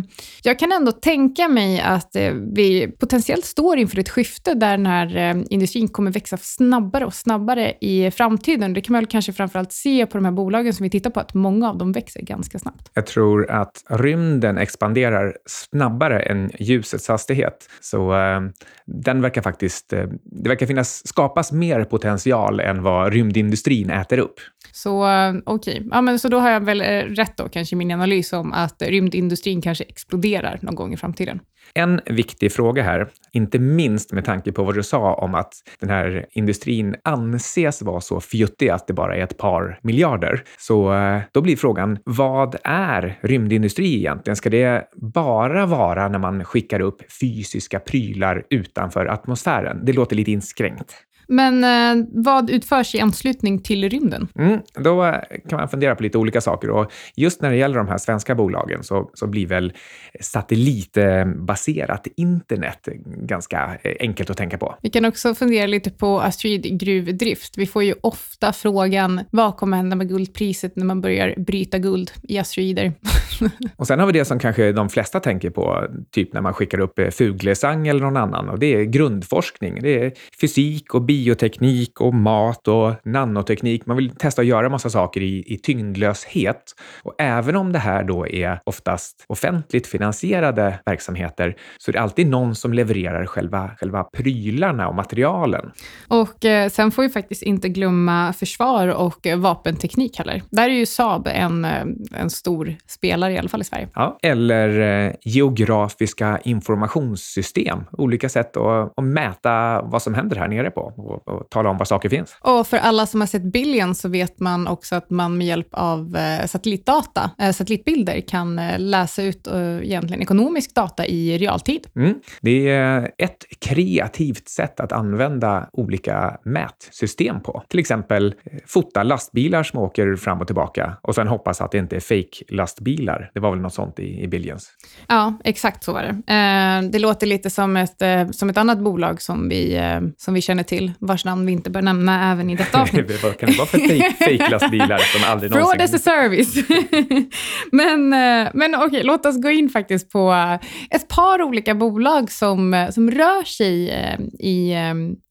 jag 0.44 0.59
kan 0.59 0.71
ändå 0.71 0.92
tänka 0.92 1.48
mig 1.48 1.81
att 1.81 2.15
vi 2.56 2.88
potentiellt 3.00 3.45
står 3.45 3.77
inför 3.77 4.00
ett 4.00 4.09
skifte 4.09 4.54
där 4.54 4.71
den 4.71 4.86
här 4.86 5.44
industrin 5.50 5.88
kommer 5.88 6.12
växa 6.12 6.38
snabbare 6.38 7.06
och 7.06 7.13
snabbare 7.13 7.74
i 7.81 8.12
framtiden. 8.12 8.74
Det 8.74 8.81
kan 8.81 8.94
man 8.94 9.01
väl 9.01 9.07
kanske 9.07 9.33
framförallt 9.33 9.71
se 9.71 10.06
på 10.06 10.18
de 10.18 10.25
här 10.25 10.31
bolagen 10.31 10.74
som 10.74 10.83
vi 10.83 10.89
tittar 10.89 11.09
på, 11.09 11.19
att 11.19 11.33
många 11.33 11.69
av 11.69 11.77
dem 11.77 11.92
växer 11.92 12.21
ganska 12.21 12.46
ganska 12.47 12.59
snabbt. 12.59 12.91
Jag 12.94 13.05
tror 13.05 13.51
att 13.51 13.83
rymden 13.89 14.57
expanderar 14.57 15.38
snabbare 15.45 16.19
än 16.19 16.51
ljusets 16.59 17.07
hastighet. 17.07 17.69
Så 17.81 18.15
eh, 18.15 18.41
den 18.85 19.21
verkar 19.21 19.41
faktiskt, 19.41 19.94
eh, 19.94 20.05
det 20.23 20.49
verkar 20.49 20.65
finnas, 20.65 21.07
skapas 21.07 21.51
mer 21.51 21.83
potential 21.83 22.59
än 22.59 22.83
vad 22.83 23.13
rymdindustrin 23.13 23.89
äter 23.89 24.19
upp. 24.19 24.39
Så 24.71 25.07
eh, 25.07 25.33
okej, 25.45 25.85
okay. 25.85 26.11
ja, 26.11 26.17
så 26.17 26.27
då 26.29 26.39
har 26.39 26.49
jag 26.49 26.65
väl 26.65 26.81
eh, 26.81 26.85
rätt 26.85 27.38
då 27.38 27.49
kanske 27.49 27.75
i 27.75 27.77
min 27.77 27.91
analys 27.91 28.33
om 28.33 28.53
att 28.53 28.81
rymdindustrin 28.81 29.61
kanske 29.61 29.83
exploderar 29.83 30.59
någon 30.61 30.75
gång 30.75 30.94
i 30.94 30.97
framtiden. 30.97 31.39
En 31.73 32.01
viktig 32.05 32.51
fråga 32.51 32.83
här, 32.83 33.07
inte 33.31 33.59
minst 33.59 34.11
med 34.11 34.25
tanke 34.25 34.51
på 34.51 34.63
vad 34.63 34.75
du 34.75 34.83
sa 34.83 35.13
om 35.13 35.35
att 35.35 35.53
den 35.79 35.89
här 35.89 36.25
industrin 36.31 36.95
anses 37.03 37.81
vara 37.81 38.01
så 38.01 38.19
fjuttig 38.19 38.69
att 38.69 38.87
det 38.87 38.93
bara 38.93 39.15
är 39.15 39.23
ett 39.23 39.37
par 39.37 39.79
miljarder. 39.83 40.43
Så 40.57 40.93
eh, 40.93 41.19
då 41.31 41.41
blir 41.41 41.55
frågan, 41.55 41.99
vad 42.03 42.55
är 42.63 43.19
rymdindustri 43.21 43.95
egentligen? 43.95 44.35
Ska 44.35 44.49
det 44.49 44.83
bara 44.95 45.65
vara 45.65 46.07
när 46.07 46.19
man 46.19 46.43
skickar 46.43 46.79
upp 46.79 47.11
fysiska 47.21 47.79
prylar 47.79 48.43
utanför 48.49 49.05
atmosfären? 49.05 49.85
Det 49.85 49.93
låter 49.93 50.15
lite 50.15 50.31
inskränkt. 50.31 51.07
Men 51.27 51.63
eh, 51.63 52.06
vad 52.12 52.50
utförs 52.50 52.95
i 52.95 53.00
anslutning 53.00 53.59
till 53.59 53.89
rymden? 53.89 54.27
Mm, 54.39 54.59
då 54.74 55.15
kan 55.50 55.59
man 55.59 55.69
fundera 55.69 55.95
på 55.95 56.03
lite 56.03 56.18
olika 56.18 56.41
saker. 56.41 56.69
Och 56.69 56.91
just 57.15 57.41
när 57.41 57.50
det 57.50 57.56
gäller 57.56 57.77
de 57.77 57.88
här 57.88 57.97
svenska 57.97 58.35
bolagen 58.35 58.83
så, 58.83 59.09
så 59.13 59.27
blir 59.27 59.47
väl 59.47 59.74
satellitbaserat 60.21 62.07
internet 62.15 62.88
ganska 63.06 63.77
eh, 63.83 63.95
enkelt 64.00 64.29
att 64.29 64.38
tänka 64.38 64.57
på. 64.57 64.75
Vi 64.81 64.89
kan 64.89 65.06
också 65.06 65.35
fundera 65.35 65.68
lite 65.68 65.91
på 65.91 66.21
asteroidgruvdrift. 66.21 67.57
Vi 67.57 67.65
får 67.65 67.83
ju 67.83 67.94
ofta 68.01 68.53
frågan, 68.53 69.21
vad 69.31 69.57
kommer 69.57 69.77
hända 69.77 69.95
med 69.95 70.09
guldpriset 70.09 70.75
när 70.75 70.85
man 70.85 71.01
börjar 71.01 71.33
bryta 71.38 71.77
guld 71.77 72.12
i 72.23 72.38
asteroider? 72.38 72.94
och 73.75 73.87
sen 73.87 73.99
har 73.99 74.07
vi 74.07 74.11
det 74.13 74.25
som 74.25 74.39
kanske 74.39 74.71
de 74.71 74.89
flesta 74.89 75.19
tänker 75.19 75.49
på, 75.49 75.87
typ 76.11 76.33
när 76.33 76.41
man 76.41 76.53
skickar 76.53 76.79
upp 76.79 76.99
eh, 76.99 77.09
Fuglesang 77.09 77.87
eller 77.87 78.01
någon 78.01 78.17
annan. 78.17 78.49
Och 78.49 78.59
det 78.59 78.75
är 78.75 78.83
grundforskning. 78.83 79.81
Det 79.81 80.05
är 80.05 80.13
fysik 80.41 80.93
och 80.93 81.01
bioteknik 81.01 82.01
och 82.01 82.13
mat 82.13 82.67
och 82.67 82.93
nanoteknik. 83.05 83.85
Man 83.85 83.97
vill 83.97 84.09
testa 84.09 84.41
att 84.41 84.47
göra 84.47 84.69
massa 84.69 84.89
saker 84.89 85.21
i, 85.21 85.43
i 85.47 85.57
tyngdlöshet. 85.57 86.73
Och 87.03 87.15
även 87.17 87.55
om 87.55 87.71
det 87.71 87.79
här 87.79 88.03
då 88.03 88.27
är 88.27 88.59
oftast 88.63 89.25
offentligt 89.27 89.87
finansierade 89.87 90.79
verksamheter 90.85 91.55
så 91.77 91.91
är 91.91 91.93
det 91.93 92.01
alltid 92.01 92.27
någon 92.27 92.55
som 92.55 92.73
levererar 92.73 93.25
själva, 93.25 93.71
själva 93.79 94.03
prylarna 94.03 94.87
och 94.87 94.95
materialen. 94.95 95.71
Och 96.07 96.45
eh, 96.45 96.69
sen 96.69 96.91
får 96.91 97.03
vi 97.03 97.09
faktiskt 97.09 97.43
inte 97.43 97.69
glömma 97.69 98.33
försvar 98.33 98.87
och 98.87 99.27
eh, 99.27 99.37
vapenteknik 99.37 100.17
heller. 100.17 100.43
Där 100.49 100.69
är 100.69 100.73
ju 100.73 100.85
Saab 100.85 101.27
en, 101.27 101.65
eh, 101.65 101.85
en 102.15 102.29
stor 102.29 102.75
spelare, 102.87 103.26
i 103.29 103.37
alla 103.37 103.49
fall 103.49 103.61
i 103.61 103.63
Sverige. 103.63 103.89
Ja, 103.95 104.17
eller 104.23 104.79
eh, 105.07 105.13
geografiska 105.21 106.39
informationssystem. 106.43 107.79
Olika 107.91 108.29
sätt 108.29 108.57
att, 108.57 108.93
att 108.97 109.03
mäta 109.03 109.81
vad 109.81 110.01
som 110.01 110.13
händer 110.13 110.35
här 110.35 110.47
nere 110.47 110.71
på 110.71 110.81
och, 110.81 111.27
och, 111.27 111.49
tala 111.49 111.69
om 111.69 111.77
var 111.77 111.85
saker 111.85 112.09
finns. 112.09 112.37
Och 112.41 112.67
för 112.67 112.77
alla 112.77 113.05
som 113.05 113.21
har 113.21 113.27
sett 113.27 113.43
Billion 113.43 113.95
så 113.95 114.09
vet 114.09 114.39
man 114.39 114.67
också 114.67 114.95
att 114.95 115.09
man 115.09 115.37
med 115.37 115.47
hjälp 115.47 115.67
av 115.71 116.15
eh, 116.15 116.45
satellitdata, 116.45 117.31
eh, 117.39 117.51
satellitbilder, 117.51 118.21
kan 118.27 118.61
läsa 118.77 119.23
ut 119.23 119.47
egentligen 119.81 120.21
ekonomisk 120.21 120.75
data 120.75 121.05
i 121.05 121.37
realtid. 121.37 121.87
Mm. 121.95 122.19
Det 122.41 122.69
är 122.69 123.11
ett 123.17 123.45
kreativt 123.59 124.47
sätt 124.49 124.79
att 124.79 124.91
använda 124.91 125.69
olika 125.73 126.37
mätsystem 126.43 127.41
på. 127.41 127.63
Till 127.67 127.79
exempel 127.79 128.35
fota 128.65 129.03
lastbilar 129.03 129.63
som 129.63 129.79
åker 129.79 130.15
fram 130.15 130.41
och 130.41 130.47
tillbaka 130.47 130.97
och 131.01 131.15
sen 131.15 131.27
hoppas 131.27 131.61
att 131.61 131.71
det 131.71 131.77
inte 131.77 131.95
är 131.95 131.99
fake 131.99 132.43
lastbilar. 132.49 133.17
Det 133.33 133.40
var 133.40 133.52
väl 133.52 133.59
något 133.59 133.74
sånt 133.74 134.00
i, 134.00 134.24
i 134.24 134.28
Billions? 134.28 134.69
Ja, 135.07 135.33
exakt 135.44 135.83
så 135.83 135.94
var 135.94 136.04
det. 136.04 136.33
Eh, 136.33 136.92
det 136.92 137.00
låter 137.00 137.28
lite 137.28 137.50
som 137.50 137.78
ett, 137.78 138.02
eh, 138.02 138.30
som 138.30 138.50
ett 138.50 138.57
annat 138.57 138.80
bolag 138.80 139.21
som 139.21 139.50
vi, 139.50 139.76
eh, 139.76 140.02
som 140.18 140.33
vi 140.33 140.42
känner 140.42 140.64
till, 140.64 140.92
vars 141.00 141.26
namn 141.26 141.45
vi 141.45 141.52
inte 141.52 141.69
bör 141.69 141.81
nämna 141.81 142.31
även 142.31 142.50
i 142.50 142.56
detta 142.56 142.81
avsnitt. 142.81 143.24
Vad 143.24 143.38
kan 143.38 143.50
det 143.50 143.57
vara 143.57 143.68
för 143.68 143.78
fake-lastbilar 144.26 144.97
som 144.97 145.31
aldrig 145.31 145.52
någonsin... 145.52 145.80
Fraud 145.80 145.81
as 145.81 145.94
a 145.94 146.00
service. 146.00 146.56
men 147.71 148.14
eh, 148.14 148.52
men 148.54 148.76
okej, 148.76 148.88
okay, 148.88 149.04
låt 149.04 149.26
oss 149.26 149.42
gå 149.42 149.50
in 149.50 149.69
faktiskt 149.69 150.12
på 150.12 150.57
ett 150.90 151.07
par 151.07 151.42
olika 151.42 151.76
bolag 151.76 152.31
som, 152.31 152.88
som 152.92 153.12
rör 153.12 153.44
sig 153.44 153.90
eh, 153.90 154.19
i, 154.40 154.76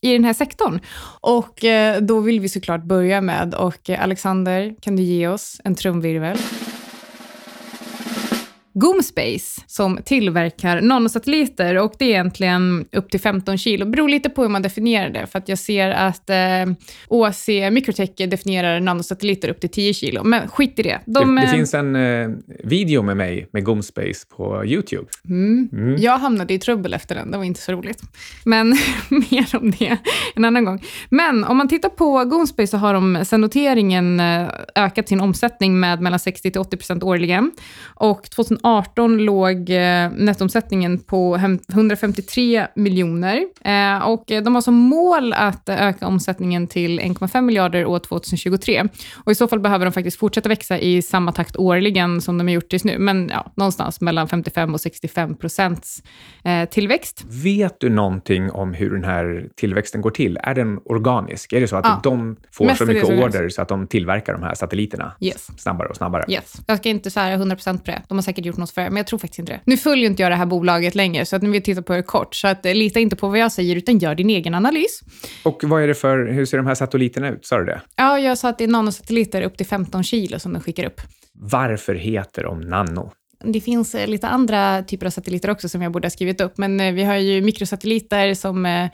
i 0.03 0.13
den 0.13 0.25
här 0.25 0.33
sektorn. 0.33 0.81
Och 1.21 1.65
då 2.01 2.21
vill 2.21 2.41
vi 2.41 2.49
såklart 2.49 2.85
börja 2.85 3.21
med, 3.21 3.55
och 3.55 3.91
Alexander, 3.91 4.75
kan 4.83 4.97
du 4.97 5.03
ge 5.03 5.29
oss 5.29 5.61
en 5.65 5.75
trumvirvel? 5.75 6.39
Goomspace 8.79 9.63
som 9.67 9.99
tillverkar 10.05 10.81
nanosatelliter 10.81 11.79
och 11.79 11.95
det 11.99 12.05
är 12.05 12.09
egentligen 12.09 12.87
upp 12.93 13.11
till 13.11 13.21
15 13.21 13.59
kilo. 13.59 13.85
Det 13.85 13.91
beror 13.91 14.09
lite 14.09 14.31
på 14.31 14.43
hur 14.43 14.49
man 14.49 14.63
definierar 14.63 15.11
det, 15.11 15.27
för 15.27 15.39
att 15.39 15.49
jag 15.49 15.59
ser 15.59 15.91
att 15.91 16.31
eh, 16.31 16.37
OAC 17.09 17.49
Microtech 17.73 18.11
definierar 18.17 18.81
nanosatelliter 18.81 19.49
upp 19.49 19.61
till 19.61 19.71
10 19.71 19.95
kilo, 19.95 20.25
men 20.25 20.49
skit 20.49 20.79
i 20.79 20.83
det. 20.83 21.01
De, 21.07 21.35
det, 21.35 21.43
det 21.43 21.49
finns 21.49 21.75
en 21.75 21.97
eh, 21.97 22.29
video 22.65 23.03
med 23.03 23.17
mig 23.17 23.49
med 23.53 23.65
Goomspace 23.65 24.27
på 24.37 24.65
YouTube. 24.67 25.07
Mm. 25.29 25.69
Mm. 25.73 25.97
Jag 25.99 26.19
hamnade 26.19 26.55
i 26.55 26.59
trubbel 26.59 26.95
efter 26.95 27.15
den, 27.15 27.31
det 27.31 27.37
var 27.37 27.45
inte 27.45 27.61
så 27.61 27.73
roligt. 27.73 28.03
Men 28.45 28.69
mer 29.09 29.57
om 29.57 29.71
det 29.71 29.97
en 30.35 30.45
annan 30.45 30.65
gång. 30.65 30.85
Men 31.09 31.45
om 31.45 31.57
man 31.57 31.69
tittar 31.69 31.89
på 31.89 32.25
Goomspace 32.25 32.67
så 32.67 32.77
har 32.77 32.95
de 32.95 33.25
sedan 33.25 33.41
noteringen 33.41 34.21
eh, 34.21 34.49
ökat 34.75 35.09
sin 35.09 35.21
omsättning 35.21 35.81
med 35.81 36.01
mellan 36.01 36.19
60 36.19 36.51
till 36.51 36.61
80 36.61 36.77
procent 36.77 37.03
årligen. 37.03 37.53
Och 37.95 38.31
2018 38.31 38.66
låg 39.19 39.71
eh, 39.71 40.11
nettoomsättningen 40.11 40.99
på 40.99 41.37
153 41.73 42.67
miljoner. 42.75 43.45
Eh, 43.65 44.09
och 44.09 44.25
de 44.27 44.55
har 44.55 44.61
som 44.61 44.75
mål 44.75 45.33
att 45.33 45.69
öka 45.69 46.07
omsättningen 46.07 46.67
till 46.67 47.01
1,5 47.01 47.41
miljarder 47.41 47.87
år 47.87 47.99
2023. 47.99 48.85
Och 49.25 49.33
i 49.33 49.35
så 49.35 49.49
fall 49.49 49.61
behöver 49.61 49.85
de 49.85 49.93
faktiskt 49.93 50.19
fortsätta 50.19 50.49
växa 50.49 50.79
i 50.79 51.03
samma 51.03 51.33
takt 51.33 51.57
årligen 51.57 52.21
som 52.21 52.39
de 52.39 52.47
har 52.47 52.55
gjort 52.55 52.69
tills 52.69 52.85
nu. 52.85 52.99
Men 52.99 53.29
ja, 53.29 53.53
någonstans 53.57 54.01
mellan 54.01 54.29
55 54.29 54.75
och 54.75 54.81
65 54.81 55.37
procents 55.37 56.03
tillväxt. 56.71 57.25
Vet 57.29 57.81
du 57.81 57.89
någonting 57.89 58.51
om 58.51 58.75
hur 58.75 58.91
den 58.91 59.05
här 59.05 59.49
tillväxten 59.57 60.01
går 60.01 60.11
till? 60.11 60.39
Är 60.43 60.55
den 60.55 60.79
organisk? 60.85 61.53
Är 61.53 61.61
det 61.61 61.69
så 61.69 61.77
att 61.77 61.85
ja. 61.85 62.01
de 62.03 62.37
får 62.53 62.75
så 62.75 62.87
mycket 62.87 63.05
order 63.05 63.49
så 63.49 63.63
att 63.63 63.69
de 63.69 63.87
tillverkar 63.87 64.33
de 64.33 64.43
här 64.43 64.55
satelliterna 64.55 65.13
yes. 65.21 65.49
snabbare 65.59 65.89
och 65.89 65.97
snabbare? 65.97 66.25
Yes. 66.29 66.53
Jag 66.67 66.79
ska 66.79 66.89
inte 66.89 67.11
säga 67.11 67.37
100% 67.37 67.79
på 67.79 67.85
det. 67.85 68.03
De 68.09 68.19
har 68.19 68.23
säkert 68.23 68.45
gjort 68.45 68.56
något 68.59 68.71
för 68.71 68.83
det, 68.83 68.91
men 68.91 68.97
jag 68.97 69.07
tror 69.07 69.19
faktiskt 69.19 69.39
inte 69.39 69.53
det. 69.53 69.61
Nu 69.65 69.77
följer 69.77 70.07
inte 70.07 70.23
jag 70.23 70.33
det 70.33 70.37
här 70.37 70.47
bolaget 70.47 70.95
längre, 70.95 71.27
så 71.27 71.37
att 71.37 71.43
nu 71.43 71.49
vill 71.49 71.57
jag 71.57 71.65
titta 71.65 71.83
på 71.83 71.93
det 71.93 72.03
kort. 72.03 72.35
Så 72.35 72.49
att, 72.49 72.67
eh, 72.67 72.75
lita 72.75 73.01
inte 73.01 73.17
på 73.17 73.29
vad 73.29 73.39
jag 73.39 73.53
säger, 73.53 73.77
utan 73.77 73.99
gör 73.99 74.15
din 74.15 74.31
egen 74.31 74.55
analys. 74.55 75.01
Och 75.43 75.61
vad 75.63 75.83
är 75.83 75.89
det 75.89 75.95
för, 75.95 76.27
hur 76.27 76.47
ser 76.47 76.57
de 76.57 76.67
här 76.67 76.75
satelliterna 76.75 77.29
ut? 77.29 77.47
Sa 77.47 77.59
du 77.59 77.65
det? 77.65 77.81
Ja, 77.97 78.19
jag 78.19 78.39
sa 78.39 78.49
att 78.49 78.59
det 78.59 78.65
är 78.65 78.69
nanosatelliter 78.69 79.43
upp 79.43 79.57
till 79.57 79.67
15 79.67 80.03
kilo 80.03 80.39
som 80.39 80.53
de 80.53 80.63
skickar 80.63 80.85
upp. 80.85 81.01
Varför 81.33 81.95
heter 81.95 82.43
de 82.43 82.61
nano? 82.61 83.13
Det 83.45 83.61
finns 83.61 83.95
eh, 83.95 84.07
lite 84.07 84.29
andra 84.29 84.83
typer 84.83 85.07
av 85.07 85.11
satelliter 85.11 85.51
också 85.51 85.69
som 85.69 85.83
jag 85.83 85.93
borde 85.93 86.07
ha 86.07 86.11
skrivit 86.11 86.41
upp, 86.41 86.59
men 86.59 86.81
eh, 86.81 86.93
vi 86.93 87.05
har 87.05 87.17
ju 87.17 87.43
mikrosatelliter 87.43 88.35
som 88.35 88.89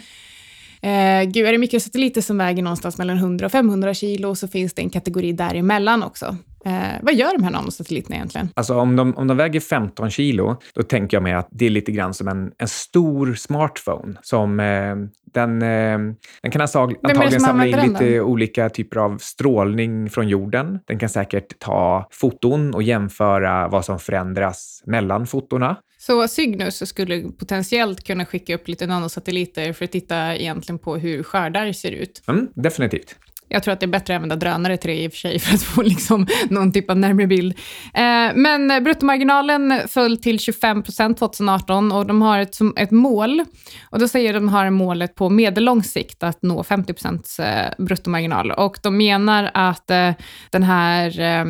Eh, 0.85 1.23
gud, 1.25 1.47
är 1.47 1.52
det 1.52 1.59
mikrosatelliter 1.59 2.21
som 2.21 2.38
väger 2.38 2.62
någonstans 2.62 2.99
mellan 2.99 3.16
100 3.16 3.47
och 3.47 3.52
500 3.52 3.95
kilo, 3.95 4.35
så 4.35 4.49
finns 4.49 4.75
det 4.75 4.83
en 4.83 4.90
kategori 4.90 5.33
däremellan 5.33 6.02
också. 6.02 6.37
Eh, 6.64 6.99
vad 7.02 7.14
gör 7.14 7.33
de 7.38 7.45
här 7.45 7.50
nanosatelliterna 7.50 8.16
egentligen? 8.16 8.49
Alltså 8.54 8.75
om 8.75 8.97
de, 8.97 9.16
om 9.16 9.26
de 9.26 9.37
väger 9.37 9.61
15 9.61 10.11
kilo, 10.11 10.57
då 10.75 10.83
tänker 10.83 11.16
jag 11.16 11.23
mig 11.23 11.33
att 11.33 11.49
det 11.50 11.66
är 11.66 11.71
lite 11.71 11.92
grann 11.92 12.14
som 12.14 12.28
en, 12.28 12.52
en 12.59 12.69
stor 12.69 13.35
smartphone. 13.35 14.14
Som, 14.23 14.61
eh, 14.61 14.97
den, 15.33 15.62
eh, 15.62 15.99
den 16.42 16.50
kan 16.52 16.61
alltså 16.61 16.78
antagligen 16.78 17.40
samla 17.40 17.66
in 17.66 17.92
lite 17.92 18.21
olika 18.21 18.69
typer 18.69 18.97
av 18.97 19.19
strålning 19.19 20.11
från 20.11 20.28
jorden. 20.28 20.78
Den 20.87 20.99
kan 20.99 21.09
säkert 21.09 21.59
ta 21.59 22.09
foton 22.11 22.75
och 22.75 22.83
jämföra 22.83 23.69
vad 23.69 23.85
som 23.85 23.99
förändras 23.99 24.83
mellan 24.87 25.26
fotona. 25.26 25.76
Så 25.99 26.28
Cygnus 26.28 26.88
skulle 26.88 27.23
potentiellt 27.23 28.04
kunna 28.04 28.26
skicka 28.26 28.54
upp 28.54 28.69
lite 28.69 28.87
nanosatelliter 28.87 29.73
för 29.73 29.85
att 29.85 29.92
titta 29.92 30.37
egentligen 30.37 30.78
på 30.78 30.97
hur 30.97 31.23
skördar 31.23 31.73
ser 31.73 31.90
ut? 31.90 32.23
Mm, 32.28 32.49
definitivt. 32.54 33.16
Jag 33.49 33.63
tror 33.63 33.73
att 33.73 33.81
det 33.81 33.87
är 33.87 33.89
bättre 33.89 34.15
att 34.15 34.17
använda 34.17 34.37
drönare 34.37 34.77
till 34.77 34.91
det 34.91 34.97
i 34.97 35.09
och 35.09 35.13
för 35.13 35.19
sig, 35.19 35.39
för 35.41 35.55
att 35.55 35.63
få 35.63 35.83
liksom 35.83 36.27
någon 36.51 36.73
typ 36.73 36.91
av 36.91 36.97
närmare 36.97 37.27
bild. 37.27 37.59
Eh, 37.95 38.35
men 38.35 38.85
bruttomarginalen 38.85 39.89
föll 39.89 40.17
till 40.17 40.39
25 40.39 40.83
procent 40.83 41.19
2018 41.19 41.93
och 41.93 42.07
de 42.07 42.23
har 42.23 42.39
ett, 42.39 42.57
ett 42.77 42.91
mål. 42.91 43.45
Och 43.91 43.99
då 43.99 44.09
säger 44.09 44.35
de 44.35 44.49
har 44.49 44.71
målet 44.71 45.15
på 45.15 45.29
medellång 45.29 45.83
sikt 45.83 46.23
att 46.23 46.43
nå 46.43 46.65
50 46.65 46.93
procents 46.93 47.41
eh, 47.41 47.71
bruttomarginal. 47.79 48.51
Och 48.51 48.79
de 48.83 48.97
menar 48.97 49.51
att 49.55 49.91
eh, 49.91 50.11
den 50.51 50.63
här, 50.63 51.21
eh, 51.21 51.45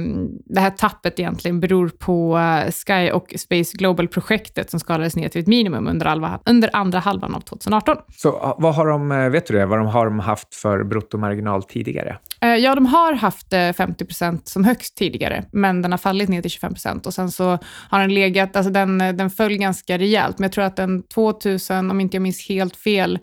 det 0.44 0.60
här 0.60 0.70
tappet 0.70 1.20
egentligen 1.20 1.60
beror 1.60 1.88
på 1.88 2.38
eh, 2.38 2.72
Sky 2.72 3.10
och 3.10 3.34
Space 3.36 3.76
Global-projektet 3.76 4.70
som 4.70 4.80
skalades 4.80 5.16
ner 5.16 5.28
till 5.28 5.40
ett 5.40 5.46
minimum 5.46 5.88
under, 5.88 6.06
halva, 6.06 6.40
under 6.46 6.70
andra 6.72 6.98
halvan 6.98 7.34
av 7.34 7.40
2018. 7.40 7.96
Så 8.16 8.56
vad 8.58 8.74
har 8.74 8.86
de, 8.86 9.12
eh, 9.12 9.28
vet 9.28 9.46
du 9.46 9.54
det, 9.54 9.66
vad 9.66 9.78
de 9.78 9.86
har 9.86 10.04
de 10.04 10.18
haft 10.18 10.54
för 10.54 10.84
bruttomarginal 10.84 11.62
tidigare? 11.62 11.91
Tidigare? 11.92 12.18
Eh, 12.40 12.56
ja, 12.56 12.74
de 12.74 12.86
har 12.86 13.12
haft 13.12 13.52
eh, 13.52 13.72
50 13.72 14.06
som 14.44 14.64
högst 14.64 14.96
tidigare, 14.96 15.44
men 15.52 15.82
den 15.82 15.90
har 15.90 15.98
fallit 15.98 16.28
ner 16.28 16.42
till 16.42 16.50
25% 16.50 17.06
och 17.06 17.14
sen 17.14 17.30
så 17.30 17.58
har 17.88 18.00
den 18.00 18.14
legat, 18.14 18.56
alltså 18.56 18.72
den, 18.72 19.00
eh, 19.00 19.12
den 19.12 19.30
föll 19.30 19.56
ganska 19.56 19.98
rejält, 19.98 20.38
men 20.38 20.44
jag 20.44 20.52
tror 20.52 20.64
att 20.64 20.76
den 20.76 21.02
2000, 21.02 21.90
om 21.90 22.00
inte 22.00 22.16
jag 22.16 22.22
minns 22.22 22.48
helt 22.48 22.76
fel, 22.76 23.18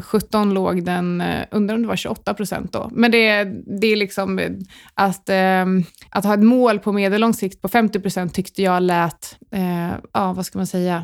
17 0.00 0.54
låg 0.54 0.84
den, 0.84 1.22
undrar 1.50 1.74
om 1.74 1.82
det 1.82 1.88
var 1.88 1.96
28 1.96 2.34
då. 2.72 2.90
Men 2.92 3.10
det, 3.10 3.44
det 3.80 3.86
är 3.86 3.96
liksom 3.96 4.40
att, 4.94 5.30
att 6.10 6.24
ha 6.24 6.34
ett 6.34 6.42
mål 6.42 6.78
på 6.78 6.92
medellång 6.92 7.34
sikt 7.34 7.62
på 7.62 7.68
50% 7.68 8.28
tyckte 8.28 8.62
jag 8.62 8.82
lät, 8.82 9.38
ja 10.12 10.32
vad 10.32 10.46
ska 10.46 10.58
man 10.58 10.66
säga, 10.66 11.02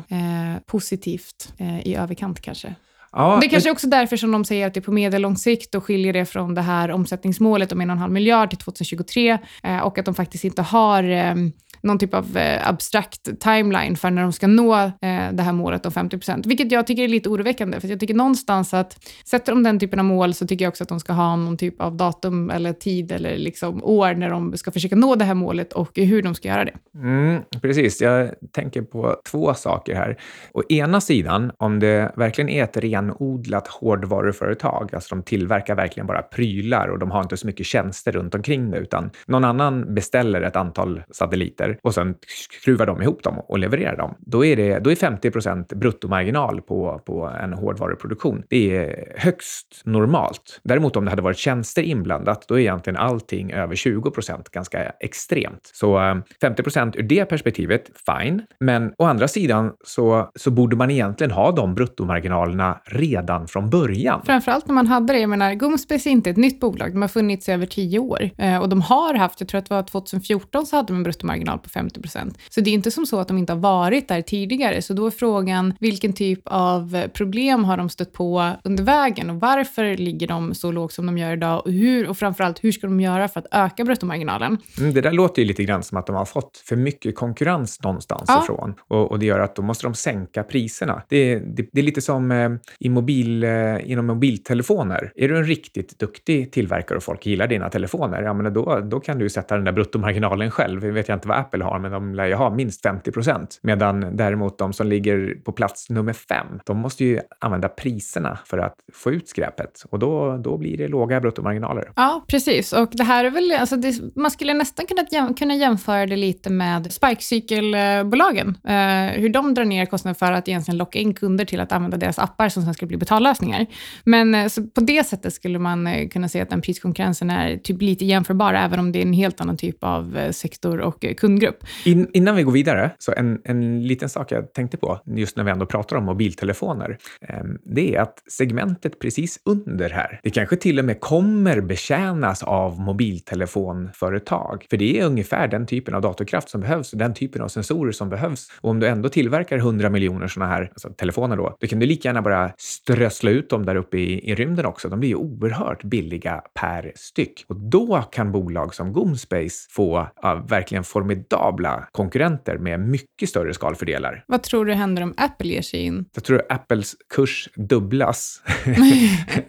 positivt 0.65 1.53
i 1.83 1.95
överkant 1.95 2.41
kanske. 2.41 2.75
Ja, 3.11 3.37
det 3.41 3.47
kanske 3.47 3.69
det... 3.69 3.71
också 3.71 3.87
därför 3.87 4.17
som 4.17 4.31
de 4.31 4.45
säger 4.45 4.67
att 4.67 4.73
det 4.73 4.79
är 4.79 4.81
på 4.81 4.91
medellång 4.91 5.35
sikt 5.35 5.75
och 5.75 5.83
skiljer 5.83 6.13
det 6.13 6.25
från 6.25 6.55
det 6.55 6.61
här 6.61 6.91
omsättningsmålet 6.91 7.71
om 7.71 7.81
en 7.81 7.89
och 7.89 7.93
en 7.93 7.99
halv 7.99 8.13
miljard 8.13 8.49
till 8.49 8.59
2023 8.59 9.37
eh, 9.63 9.79
och 9.79 9.97
att 9.97 10.05
de 10.05 10.15
faktiskt 10.15 10.43
inte 10.43 10.61
har 10.61 11.03
eh, 11.03 11.35
någon 11.81 11.99
typ 11.99 12.13
av 12.13 12.37
eh, 12.37 12.69
abstrakt 12.69 13.39
timeline 13.39 13.95
för 13.95 14.11
när 14.11 14.21
de 14.21 14.33
ska 14.33 14.47
nå 14.47 14.75
eh, 14.83 15.31
det 15.31 15.43
här 15.43 15.53
målet 15.53 15.85
om 15.85 15.91
50 15.91 16.17
procent, 16.17 16.45
vilket 16.45 16.71
jag 16.71 16.87
tycker 16.87 17.03
är 17.03 17.07
lite 17.07 17.29
oroväckande, 17.29 17.79
för 17.79 17.87
jag 17.87 17.99
tycker 17.99 18.13
någonstans 18.13 18.73
att 18.73 19.05
sätter 19.25 19.51
de 19.51 19.63
den 19.63 19.79
typen 19.79 19.99
av 19.99 20.05
mål 20.05 20.33
så 20.33 20.47
tycker 20.47 20.65
jag 20.65 20.69
också 20.69 20.83
att 20.83 20.89
de 20.89 20.99
ska 20.99 21.13
ha 21.13 21.35
någon 21.35 21.57
typ 21.57 21.81
av 21.81 21.97
datum 21.97 22.49
eller 22.49 22.73
tid 22.73 23.11
eller 23.11 23.37
liksom 23.37 23.83
år 23.83 24.13
när 24.13 24.29
de 24.29 24.57
ska 24.57 24.71
försöka 24.71 24.95
nå 24.95 25.15
det 25.15 25.25
här 25.25 25.33
målet 25.33 25.73
och 25.73 25.91
hur 25.95 26.21
de 26.21 26.35
ska 26.35 26.47
göra 26.47 26.65
det. 26.65 26.73
Mm, 26.95 27.41
precis, 27.61 28.01
jag 28.01 28.31
tänker 28.51 28.81
på 28.81 29.15
två 29.31 29.53
saker 29.53 29.95
här. 29.95 30.17
Å 30.53 30.63
ena 30.69 31.01
sidan, 31.01 31.51
om 31.57 31.79
det 31.79 32.11
verkligen 32.15 32.49
är 32.49 32.63
ett 32.63 32.77
renodlat 32.77 33.67
hårdvaruföretag, 33.67 34.95
alltså 34.95 35.15
de 35.15 35.23
tillverkar 35.23 35.75
verkligen 35.75 36.07
bara 36.07 36.21
prylar 36.21 36.87
och 36.87 36.99
de 36.99 37.11
har 37.11 37.21
inte 37.21 37.37
så 37.37 37.47
mycket 37.47 37.65
tjänster 37.65 38.11
runt 38.11 38.35
omkring 38.35 38.71
det, 38.71 38.77
utan 38.77 39.09
någon 39.25 39.43
annan 39.43 39.93
beställer 39.93 40.41
ett 40.41 40.55
antal 40.55 41.01
satelliter 41.11 41.68
produkter 41.69 41.87
och 41.87 41.93
sen 41.93 42.15
skruvar 42.27 42.85
de 42.85 43.01
ihop 43.01 43.23
dem 43.23 43.39
och 43.39 43.59
levererar 43.59 43.97
dem. 43.97 44.15
Då 44.19 44.45
är, 44.45 44.55
det, 44.55 44.79
då 44.79 44.91
är 44.91 44.95
50 44.95 45.31
procent 45.31 45.73
bruttomarginal 45.73 46.61
på, 46.61 47.01
på 47.05 47.27
en 47.43 47.53
hårdvaruproduktion. 47.53 48.43
Det 48.49 48.77
är 48.77 49.13
högst 49.17 49.81
normalt. 49.85 50.59
Däremot 50.63 50.95
om 50.95 51.05
det 51.05 51.11
hade 51.11 51.21
varit 51.21 51.37
tjänster 51.37 51.81
inblandat, 51.81 52.45
då 52.47 52.55
är 52.55 52.59
egentligen 52.59 52.97
allting 52.97 53.51
över 53.51 53.75
20 53.75 54.11
procent 54.11 54.49
ganska 54.49 54.91
extremt. 54.99 55.71
Så 55.73 55.99
eh, 55.99 56.15
50 56.41 56.63
procent 56.63 56.95
ur 56.95 57.03
det 57.03 57.25
perspektivet, 57.25 57.91
fine. 58.05 58.41
Men 58.59 58.93
å 58.97 59.05
andra 59.05 59.27
sidan 59.27 59.71
så, 59.83 60.29
så 60.35 60.51
borde 60.51 60.75
man 60.75 60.91
egentligen 60.91 61.31
ha 61.31 61.51
de 61.51 61.75
bruttomarginalerna 61.75 62.81
redan 62.85 63.47
från 63.47 63.69
början. 63.69 64.21
Framförallt 64.25 64.67
när 64.67 64.73
man 64.73 64.87
hade 64.87 65.13
det. 65.13 65.19
Jag 65.19 65.29
menar, 65.29 65.53
Gumspace 65.53 66.09
är 66.09 66.11
inte 66.11 66.29
ett 66.29 66.37
nytt 66.37 66.59
bolag. 66.59 66.91
De 66.91 67.01
har 67.01 67.09
funnits 67.09 67.49
i 67.49 67.51
över 67.51 67.65
tio 67.65 67.99
år 67.99 68.29
eh, 68.37 68.57
och 68.57 68.69
de 68.69 68.81
har 68.81 69.13
haft, 69.13 69.41
jag 69.41 69.49
tror 69.49 69.59
att 69.59 69.65
det 69.69 69.73
var 69.73 69.83
2014 69.83 70.65
så 70.65 70.75
hade 70.75 70.87
de 70.87 70.97
en 70.97 71.03
bruttomarginal 71.03 71.58
på 71.59 71.69
50 71.69 72.01
procent. 72.01 72.37
Så 72.49 72.61
det 72.61 72.69
är 72.69 72.73
inte 72.73 72.91
som 72.91 73.05
så 73.05 73.19
att 73.19 73.27
de 73.27 73.37
inte 73.37 73.53
har 73.53 73.59
varit 73.59 74.07
där 74.07 74.21
tidigare. 74.21 74.81
Så 74.81 74.93
då 74.93 75.05
är 75.05 75.11
frågan, 75.11 75.73
vilken 75.79 76.13
typ 76.13 76.41
av 76.45 77.07
problem 77.07 77.63
har 77.63 77.77
de 77.77 77.89
stött 77.89 78.13
på 78.13 78.51
under 78.63 78.83
vägen 78.83 79.29
och 79.29 79.39
varför 79.39 79.97
ligger 79.97 80.27
de 80.27 80.53
så 80.53 80.71
lågt 80.71 80.93
som 80.93 81.05
de 81.05 81.17
gör 81.17 81.33
idag 81.33 81.65
och 81.65 81.71
hur 81.71 82.09
och 82.09 82.17
framförallt 82.17 82.63
hur 82.63 82.71
ska 82.71 82.87
de 82.87 82.99
göra 82.99 83.27
för 83.27 83.39
att 83.39 83.47
öka 83.51 83.83
bruttomarginalen? 83.83 84.57
Mm, 84.79 84.93
det 84.93 85.01
där 85.01 85.11
låter 85.11 85.41
ju 85.41 85.47
lite 85.47 85.63
grann 85.63 85.83
som 85.83 85.97
att 85.97 86.07
de 86.07 86.15
har 86.15 86.25
fått 86.25 86.57
för 86.57 86.75
mycket 86.75 87.15
konkurrens 87.15 87.83
någonstans 87.83 88.23
ja. 88.27 88.43
ifrån 88.43 88.73
och, 88.87 89.11
och 89.11 89.19
det 89.19 89.25
gör 89.25 89.39
att 89.39 89.55
då 89.55 89.61
måste 89.61 89.87
de 89.87 89.93
sänka 89.93 90.43
priserna. 90.43 91.01
Det, 91.09 91.39
det, 91.39 91.69
det 91.71 91.79
är 91.79 91.83
lite 91.83 92.01
som 92.01 92.31
eh, 92.31 92.49
i 92.79 92.89
mobil, 92.89 93.43
eh, 93.43 93.91
inom 93.91 94.05
mobiltelefoner. 94.05 95.11
Är 95.15 95.27
du 95.27 95.37
en 95.37 95.45
riktigt 95.45 95.99
duktig 95.99 96.51
tillverkare 96.51 96.97
och 96.97 97.03
folk 97.03 97.25
gillar 97.25 97.47
dina 97.47 97.69
telefoner, 97.69 98.21
ja 98.21 98.33
men 98.33 98.53
då, 98.53 98.79
då 98.79 98.99
kan 98.99 99.19
du 99.19 99.29
sätta 99.29 99.55
den 99.55 99.65
där 99.65 99.71
bruttomarginalen 99.71 100.51
själv. 100.51 100.85
Jag 100.85 100.93
vet 100.93 101.07
jag 101.07 101.15
inte 101.15 101.27
vad 101.27 101.37
Apple 101.49 101.63
har, 101.63 101.79
men 101.79 101.91
de 101.91 102.15
lär 102.15 102.25
ju 102.25 102.33
ha 102.33 102.49
minst 102.49 102.81
50 102.81 103.11
procent. 103.11 103.59
Medan 103.61 104.17
däremot 104.17 104.57
de 104.57 104.73
som 104.73 104.87
ligger 104.87 105.35
på 105.45 105.51
plats 105.51 105.89
nummer 105.89 106.13
fem, 106.13 106.47
de 106.65 106.77
måste 106.77 107.03
ju 107.03 107.19
använda 107.39 107.69
priserna 107.69 108.39
för 108.45 108.57
att 108.57 108.75
få 108.93 109.11
ut 109.11 109.29
skräpet 109.29 109.83
och 109.91 109.99
då, 109.99 110.37
då 110.37 110.57
blir 110.57 110.77
det 110.77 110.87
låga 110.87 111.21
bruttomarginaler. 111.21 111.91
Ja, 111.95 112.25
precis. 112.27 112.73
Och 112.73 112.89
det 112.91 113.03
här 113.03 113.25
är 113.25 113.29
väl, 113.29 113.51
alltså 113.51 113.75
det, 113.75 114.15
man 114.15 114.31
skulle 114.31 114.53
nästan 114.53 114.85
kunna, 114.85 115.33
kunna 115.33 115.55
jämföra 115.55 116.05
det 116.05 116.15
lite 116.15 116.49
med 116.49 116.91
sparkcykelbolagen. 116.91 118.57
Eh, 118.67 119.21
hur 119.21 119.29
de 119.29 119.53
drar 119.53 119.65
ner 119.65 119.85
kostnaden 119.85 120.15
för 120.15 120.31
att 120.31 120.47
egentligen 120.47 120.77
locka 120.77 120.99
in 120.99 121.13
kunder 121.13 121.45
till 121.45 121.59
att 121.59 121.71
använda 121.71 121.97
deras 121.97 122.19
appar 122.19 122.49
som 122.49 122.63
sen 122.63 122.73
skulle 122.73 122.87
bli 122.87 122.97
betallösningar. 122.97 123.65
Men 124.03 124.35
eh, 124.35 124.47
så 124.47 124.67
på 124.67 124.81
det 124.81 125.07
sättet 125.07 125.33
skulle 125.33 125.59
man 125.59 125.87
eh, 125.87 126.07
kunna 126.07 126.29
säga 126.29 126.43
att 126.43 126.49
den 126.49 126.61
priskonkurrensen 126.61 127.29
är 127.29 127.57
typ 127.57 127.81
lite 127.81 128.05
jämförbar, 128.05 128.53
även 128.53 128.79
om 128.79 128.91
det 128.91 128.99
är 128.99 129.05
en 129.05 129.13
helt 129.13 129.41
annan 129.41 129.57
typ 129.57 129.83
av 129.83 130.17
eh, 130.17 130.31
sektor 130.31 130.79
och 130.79 131.05
eh, 131.05 131.13
eh. 131.43 131.51
In, 131.85 132.07
innan 132.13 132.35
vi 132.35 132.43
går 132.43 132.51
vidare, 132.51 132.91
så 132.97 133.13
en, 133.17 133.41
en 133.43 133.87
liten 133.87 134.09
sak 134.09 134.31
jag 134.31 134.53
tänkte 134.53 134.77
på, 134.77 134.99
just 135.05 135.37
när 135.37 135.43
vi 135.43 135.51
ändå 135.51 135.65
pratar 135.65 135.95
om 135.95 136.05
mobiltelefoner, 136.05 136.97
eh, 137.21 137.43
det 137.63 137.95
är 137.95 138.01
att 138.01 138.23
segmentet 138.31 138.99
precis 138.99 139.39
under 139.45 139.89
här, 139.89 140.19
det 140.23 140.29
kanske 140.29 140.55
till 140.55 140.79
och 140.79 140.85
med 140.85 140.99
kommer 140.99 141.61
betjänas 141.61 142.43
av 142.43 142.79
mobiltelefonföretag. 142.79 144.65
För 144.69 144.77
det 144.77 144.99
är 144.99 145.05
ungefär 145.05 145.47
den 145.47 145.65
typen 145.65 145.95
av 145.95 146.01
datorkraft 146.01 146.49
som 146.49 146.61
behövs 146.61 146.93
och 146.93 146.99
den 146.99 147.13
typen 147.13 147.41
av 147.41 147.47
sensorer 147.47 147.91
som 147.91 148.09
behövs. 148.09 148.51
Och 148.61 148.69
om 148.69 148.79
du 148.79 148.87
ändå 148.87 149.09
tillverkar 149.09 149.57
100 149.57 149.89
miljoner 149.89 150.27
sådana 150.27 150.51
här 150.51 150.69
alltså 150.69 150.89
telefoner 150.89 151.37
då, 151.37 151.57
då 151.59 151.67
kan 151.67 151.79
du 151.79 151.85
lika 151.85 152.09
gärna 152.09 152.21
bara 152.21 152.51
strössla 152.57 153.31
ut 153.31 153.49
dem 153.49 153.65
där 153.65 153.75
uppe 153.75 153.97
i, 153.97 154.29
i 154.31 154.35
rymden 154.35 154.65
också. 154.65 154.89
De 154.89 154.99
blir 154.99 155.09
ju 155.09 155.15
oerhört 155.15 155.83
billiga 155.83 156.41
per 156.53 156.91
styck. 156.95 157.45
Och 157.47 157.55
då 157.55 158.01
kan 158.11 158.31
bolag 158.31 158.75
som 158.75 158.93
Goomspace 158.93 159.67
få 159.69 160.07
ja, 160.21 160.45
verkligen 160.49 160.83
formidabla 161.33 161.87
konkurrenter 161.91 162.57
med 162.57 162.79
mycket 162.79 163.29
större 163.29 163.53
skalfördelar. 163.53 164.23
Vad 164.27 164.43
tror 164.43 164.65
du 164.65 164.73
händer 164.73 165.03
om 165.03 165.13
Apple 165.17 165.47
ger 165.47 165.61
sig 165.61 165.79
in? 165.79 166.05
Jag 166.13 166.23
tror 166.23 166.41
Apples 166.49 166.95
kurs 167.13 167.49
dubblas 167.55 168.41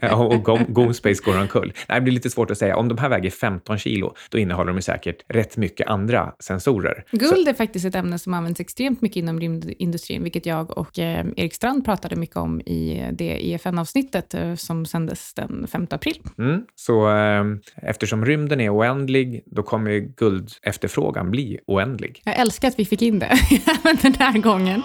och 0.13 0.43
Go- 0.45 0.59
Goomspace 0.69 1.23
går 1.25 1.41
omkull. 1.41 1.73
Nej, 1.89 1.99
det 1.99 2.05
blir 2.05 2.15
lite 2.15 2.31
svårt 2.31 2.51
att 2.51 2.59
säga. 2.59 2.77
Om 2.77 2.89
de 2.89 2.99
här 2.99 3.09
väger 3.09 3.31
15 3.31 3.79
kilo, 3.79 4.15
då 4.31 4.39
innehåller 4.39 4.73
de 4.73 4.83
säkert 4.83 5.17
rätt 5.29 5.57
mycket 5.57 5.87
andra 5.89 6.33
sensorer. 6.39 7.05
Guld 7.11 7.49
är 7.49 7.55
faktiskt 7.55 7.87
ett 7.87 7.95
ämne 7.95 8.19
som 8.19 8.35
används 8.35 8.61
extremt 8.61 9.03
mycket 9.03 9.17
inom 9.17 9.41
rymdindustrin, 9.41 10.23
vilket 10.23 10.47
jag 10.47 10.79
och 10.79 10.99
eh, 10.99 11.27
Erik 11.37 11.55
Strand 11.55 11.85
pratade 11.85 12.17
mycket 12.17 12.37
om 12.37 12.61
i 12.61 13.09
det 13.13 13.47
IFN-avsnittet 13.47 14.35
eh, 14.35 14.55
som 14.55 14.87
sändes 14.87 15.35
den 15.35 15.67
5 15.67 15.87
april. 15.91 16.17
Mm, 16.39 16.63
så 16.75 17.11
eh, 17.11 17.45
eftersom 17.83 18.25
rymden 18.25 18.61
är 18.61 18.75
oändlig, 18.77 19.43
då 19.47 19.63
kommer 19.63 19.91
guldefterfrågan 19.99 21.31
bli 21.31 21.59
oändlig. 21.71 22.21
Jag 22.25 22.39
älskar 22.39 22.69
att 22.69 22.79
vi 22.79 22.85
fick 22.85 23.03
in 23.03 23.19
det 23.19 23.27
även 23.67 23.97
den 24.03 24.15
här 24.15 24.39
gången. 24.39 24.83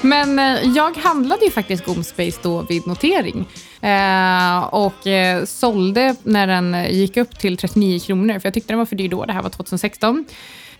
Men 0.00 0.38
eh, 0.38 0.76
jag 0.76 0.96
handlade 0.96 1.44
ju 1.44 1.50
faktiskt 1.50 1.84
Goomspace 1.84 2.38
då 2.42 2.62
vid 2.62 2.86
notering 2.86 3.46
eh, 3.80 4.64
och 4.64 5.06
eh, 5.06 5.44
sålde 5.44 6.14
när 6.22 6.46
den 6.46 6.94
gick 6.94 7.16
upp 7.16 7.38
till 7.38 7.56
39 7.56 7.98
kronor, 7.98 8.38
för 8.38 8.46
jag 8.46 8.54
tyckte 8.54 8.72
den 8.72 8.78
var 8.78 8.86
för 8.86 8.96
dyr 8.96 9.08
då. 9.08 9.24
Det 9.24 9.32
här 9.32 9.42
var 9.42 9.50
2016. 9.50 10.24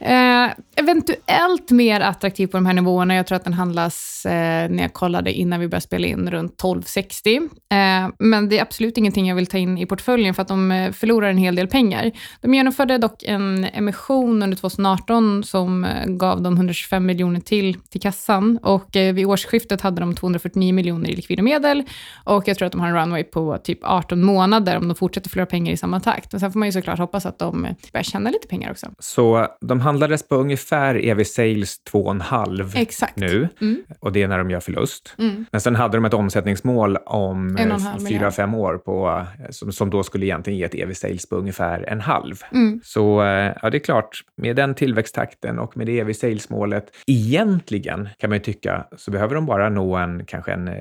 Eh, 0.00 0.50
eventuellt 0.76 1.70
mer 1.70 2.00
attraktiv 2.00 2.46
på 2.46 2.56
de 2.56 2.66
här 2.66 2.74
nivåerna. 2.74 3.14
Jag 3.14 3.26
tror 3.26 3.36
att 3.36 3.44
den 3.44 3.52
handlas, 3.52 4.26
eh, 4.26 4.70
när 4.70 4.82
jag 4.82 4.92
kollade 4.92 5.32
innan 5.32 5.60
vi 5.60 5.68
började 5.68 5.84
spela 5.84 6.06
in, 6.06 6.30
runt 6.30 6.52
1260. 6.52 7.36
Eh, 7.36 8.08
men 8.18 8.48
det 8.48 8.58
är 8.58 8.62
absolut 8.62 8.98
ingenting 8.98 9.28
jag 9.28 9.36
vill 9.36 9.46
ta 9.46 9.58
in 9.58 9.78
i 9.78 9.86
portföljen 9.86 10.34
för 10.34 10.42
att 10.42 10.48
de 10.48 10.72
eh, 10.72 10.92
förlorar 10.92 11.30
en 11.30 11.38
hel 11.38 11.54
del 11.54 11.68
pengar. 11.68 12.12
De 12.40 12.54
genomförde 12.54 12.98
dock 12.98 13.22
en 13.22 13.64
emission 13.64 14.42
under 14.42 14.56
2018 14.56 15.44
som 15.44 15.84
eh, 15.84 16.06
gav 16.06 16.42
dem 16.42 16.54
125 16.54 17.06
miljoner 17.06 17.40
till 17.40 17.74
till 17.74 18.00
kassan 18.00 18.58
och 18.62 18.96
eh, 18.96 19.14
vid 19.14 19.26
årsskiftet 19.26 19.80
hade 19.80 20.00
de 20.00 20.14
249 20.14 20.74
miljoner 20.74 21.10
i 21.10 21.16
likvida 21.16 21.42
medel 21.42 21.82
och 22.24 22.48
jag 22.48 22.58
tror 22.58 22.66
att 22.66 22.72
de 22.72 22.80
har 22.80 22.89
en 22.90 22.96
runway 22.96 23.24
på 23.24 23.58
typ 23.58 23.78
18 23.82 24.24
månader 24.24 24.76
om 24.76 24.88
de 24.88 24.94
fortsätter 24.94 25.30
förlora 25.30 25.46
pengar 25.46 25.72
i 25.72 25.76
samma 25.76 26.00
takt. 26.00 26.32
Men 26.32 26.40
sen 26.40 26.52
får 26.52 26.58
man 26.58 26.68
ju 26.68 26.72
såklart 26.72 26.98
hoppas 26.98 27.26
att 27.26 27.38
de 27.38 27.64
eh, 27.64 27.72
börjar 27.92 28.04
tjäna 28.04 28.30
lite 28.30 28.48
pengar 28.48 28.70
också. 28.70 28.86
Så 28.98 29.46
de 29.60 29.80
handlades 29.80 30.28
på 30.28 30.34
ungefär 30.34 31.06
EV 31.06 31.24
Sales 31.24 31.76
2,5 31.92 32.72
Exakt. 32.76 33.16
nu 33.16 33.48
Mm. 33.60 33.82
och 34.00 34.12
det 34.12 34.22
är 34.22 34.28
när 34.28 34.38
de 34.38 34.50
gör 34.50 34.60
förlust. 34.60 35.14
Mm. 35.18 35.46
Men 35.52 35.60
sen 35.60 35.76
hade 35.76 35.96
de 35.96 36.04
ett 36.04 36.14
omsättningsmål 36.14 36.96
om 36.96 37.56
En 37.56 37.72
och 37.72 37.78
en 37.78 37.82
halv 37.82 38.02
miljard. 38.02 38.32
4-5 38.32 38.56
år 38.56 38.78
på, 38.78 39.08
eh, 39.38 39.50
som, 39.50 39.72
som 39.72 39.90
då 39.90 40.02
skulle 40.02 40.26
egentligen 40.26 40.58
ge 40.58 40.64
ett 40.64 40.74
EV 40.74 40.92
Sales 40.94 41.28
på 41.28 41.36
ungefär 41.36 41.84
en 41.88 42.00
halv. 42.00 42.34
Mm. 42.52 42.80
Så 42.84 43.22
eh, 43.22 43.52
ja, 43.62 43.70
det 43.70 43.76
är 43.76 43.84
klart, 43.84 44.20
med 44.36 44.56
den 44.56 44.74
tillväxttakten 44.74 45.58
och 45.58 45.76
med 45.76 45.86
det 45.86 45.98
EV 45.98 46.12
Sales-målet, 46.12 46.84
egentligen 47.06 48.08
kan 48.18 48.30
man 48.30 48.36
ju 48.38 48.42
tycka, 48.42 48.84
så 48.96 49.10
behöver 49.10 49.34
de 49.34 49.46
bara 49.46 49.68
nå 49.68 49.96
en, 49.96 50.24
kanske 50.26 50.52
en 50.52 50.68
eh, 50.68 50.74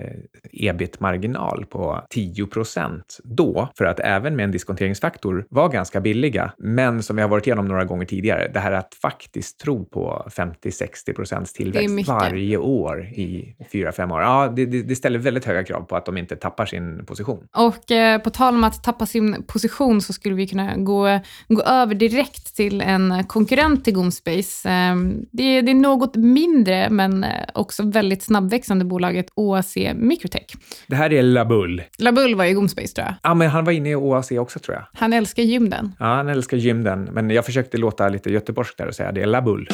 ebit-marginal 0.51 1.65
på 1.65 1.98
10 2.09 2.45
procent 2.45 3.17
då, 3.23 3.69
för 3.77 3.85
att 3.85 3.99
även 3.99 4.35
med 4.35 4.43
en 4.43 4.51
diskonteringsfaktor 4.51 5.45
vara 5.49 5.67
ganska 5.67 6.01
billiga. 6.01 6.53
Men 6.57 7.03
som 7.03 7.15
vi 7.15 7.21
har 7.21 7.29
varit 7.29 7.47
igenom 7.47 7.67
några 7.67 7.85
gånger 7.85 8.05
tidigare, 8.05 8.51
det 8.53 8.59
här 8.59 8.71
att 8.71 8.93
faktiskt 9.01 9.59
tro 9.59 9.85
på 9.85 10.27
50-60 10.35 11.13
procents 11.15 11.53
tillväxt 11.53 12.07
varje 12.07 12.57
år 12.57 13.01
i 13.05 13.55
4-5 13.73 14.13
år, 14.13 14.21
ja, 14.21 14.53
det, 14.55 14.65
det, 14.65 14.95
ställer 14.95 15.19
väldigt 15.19 15.45
höga 15.45 15.63
krav 15.63 15.81
på 15.81 15.95
att 15.95 16.05
de 16.05 16.17
inte 16.17 16.35
tappar 16.35 16.65
sin 16.65 17.05
position. 17.05 17.43
Och 17.57 17.91
eh, 17.91 18.21
på 18.21 18.29
tal 18.29 18.55
om 18.55 18.63
att 18.63 18.83
tappa 18.83 19.05
sin 19.05 19.43
position 19.47 20.01
så 20.01 20.13
skulle 20.13 20.35
vi 20.35 20.47
kunna 20.47 20.75
gå, 20.77 21.19
gå 21.47 21.61
över 21.61 21.95
direkt 21.95 22.55
till 22.55 22.81
en 22.81 23.23
konkurrent 23.23 23.85
till 23.85 23.93
Goomspace. 23.93 24.69
Eh, 24.69 24.95
det, 25.31 25.43
är- 25.43 25.61
det 25.61 25.71
är 25.71 25.75
något 25.75 26.15
mindre, 26.15 26.89
men 26.89 27.23
eh, 27.23 27.29
också 27.53 27.83
väldigt 27.89 28.23
snabbväxande 28.23 28.85
bolaget 28.85 29.25
OAC 29.35 29.75
Microtech. 29.95 30.45
Det 30.87 30.95
här 30.95 31.13
är 31.13 31.23
Labull. 31.23 31.83
Labull 31.97 32.35
var 32.35 32.45
ju 32.45 32.53
Goomspace 32.53 32.87
tror 32.87 33.05
jag. 33.07 33.15
Ja, 33.23 33.33
men 33.33 33.49
han 33.49 33.65
var 33.65 33.71
inne 33.71 33.89
i 33.89 33.95
OAC 33.95 34.31
också 34.31 34.59
tror 34.59 34.75
jag. 34.75 34.83
Han 34.93 35.13
älskar 35.13 35.43
gymden. 35.43 35.95
Ja, 35.99 36.05
han 36.05 36.29
älskar 36.29 36.57
gymden, 36.57 37.09
men 37.11 37.29
jag 37.29 37.45
försökte 37.45 37.77
låta 37.77 38.09
lite 38.09 38.31
göteborgskt 38.31 38.77
där 38.77 38.87
och 38.87 38.95
säga 38.95 39.11
det 39.11 39.21
är 39.21 39.25
Labull. 39.25 39.69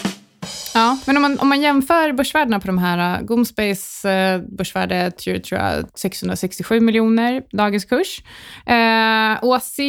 Ja, 0.73 0.97
men 1.05 1.17
om 1.17 1.21
man, 1.21 1.39
om 1.39 1.49
man 1.49 1.61
jämför 1.61 2.13
börsvärdena 2.13 2.59
på 2.59 2.67
de 2.67 2.77
här, 2.77 3.19
äh, 3.19 3.25
Gomspace 3.25 4.09
äh, 4.09 4.41
börsvärde 4.57 5.11
tror, 5.11 5.37
tror 5.37 5.61
jag 5.61 5.85
667 5.95 6.79
miljoner, 6.79 7.43
dagens 7.51 7.85
kurs. 7.85 8.23
Äh, 8.65 8.75
eh, 8.75 9.39
OAC 9.41 9.79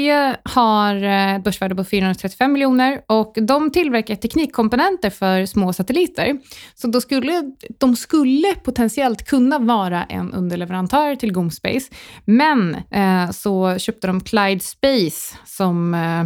har 0.44 0.94
ett 1.02 1.44
börsvärde 1.44 1.74
på 1.74 1.84
435 1.84 2.52
miljoner 2.52 3.00
och 3.06 3.36
de 3.42 3.70
tillverkar 3.70 4.14
teknikkomponenter 4.14 5.10
för 5.10 5.46
små 5.46 5.72
satelliter. 5.72 6.38
Så 6.74 6.88
då 6.88 7.00
skulle, 7.00 7.42
de 7.78 7.96
skulle 7.96 8.54
potentiellt 8.54 9.26
kunna 9.26 9.58
vara 9.58 10.04
en 10.04 10.32
underleverantör 10.34 11.14
till 11.14 11.32
Gomspace, 11.32 11.90
men 12.24 12.76
eh, 12.90 13.30
så 13.30 13.78
köpte 13.78 14.06
de 14.06 14.20
Clyde 14.20 14.60
Space 14.60 15.36
som 15.44 15.94
eh, 15.94 16.24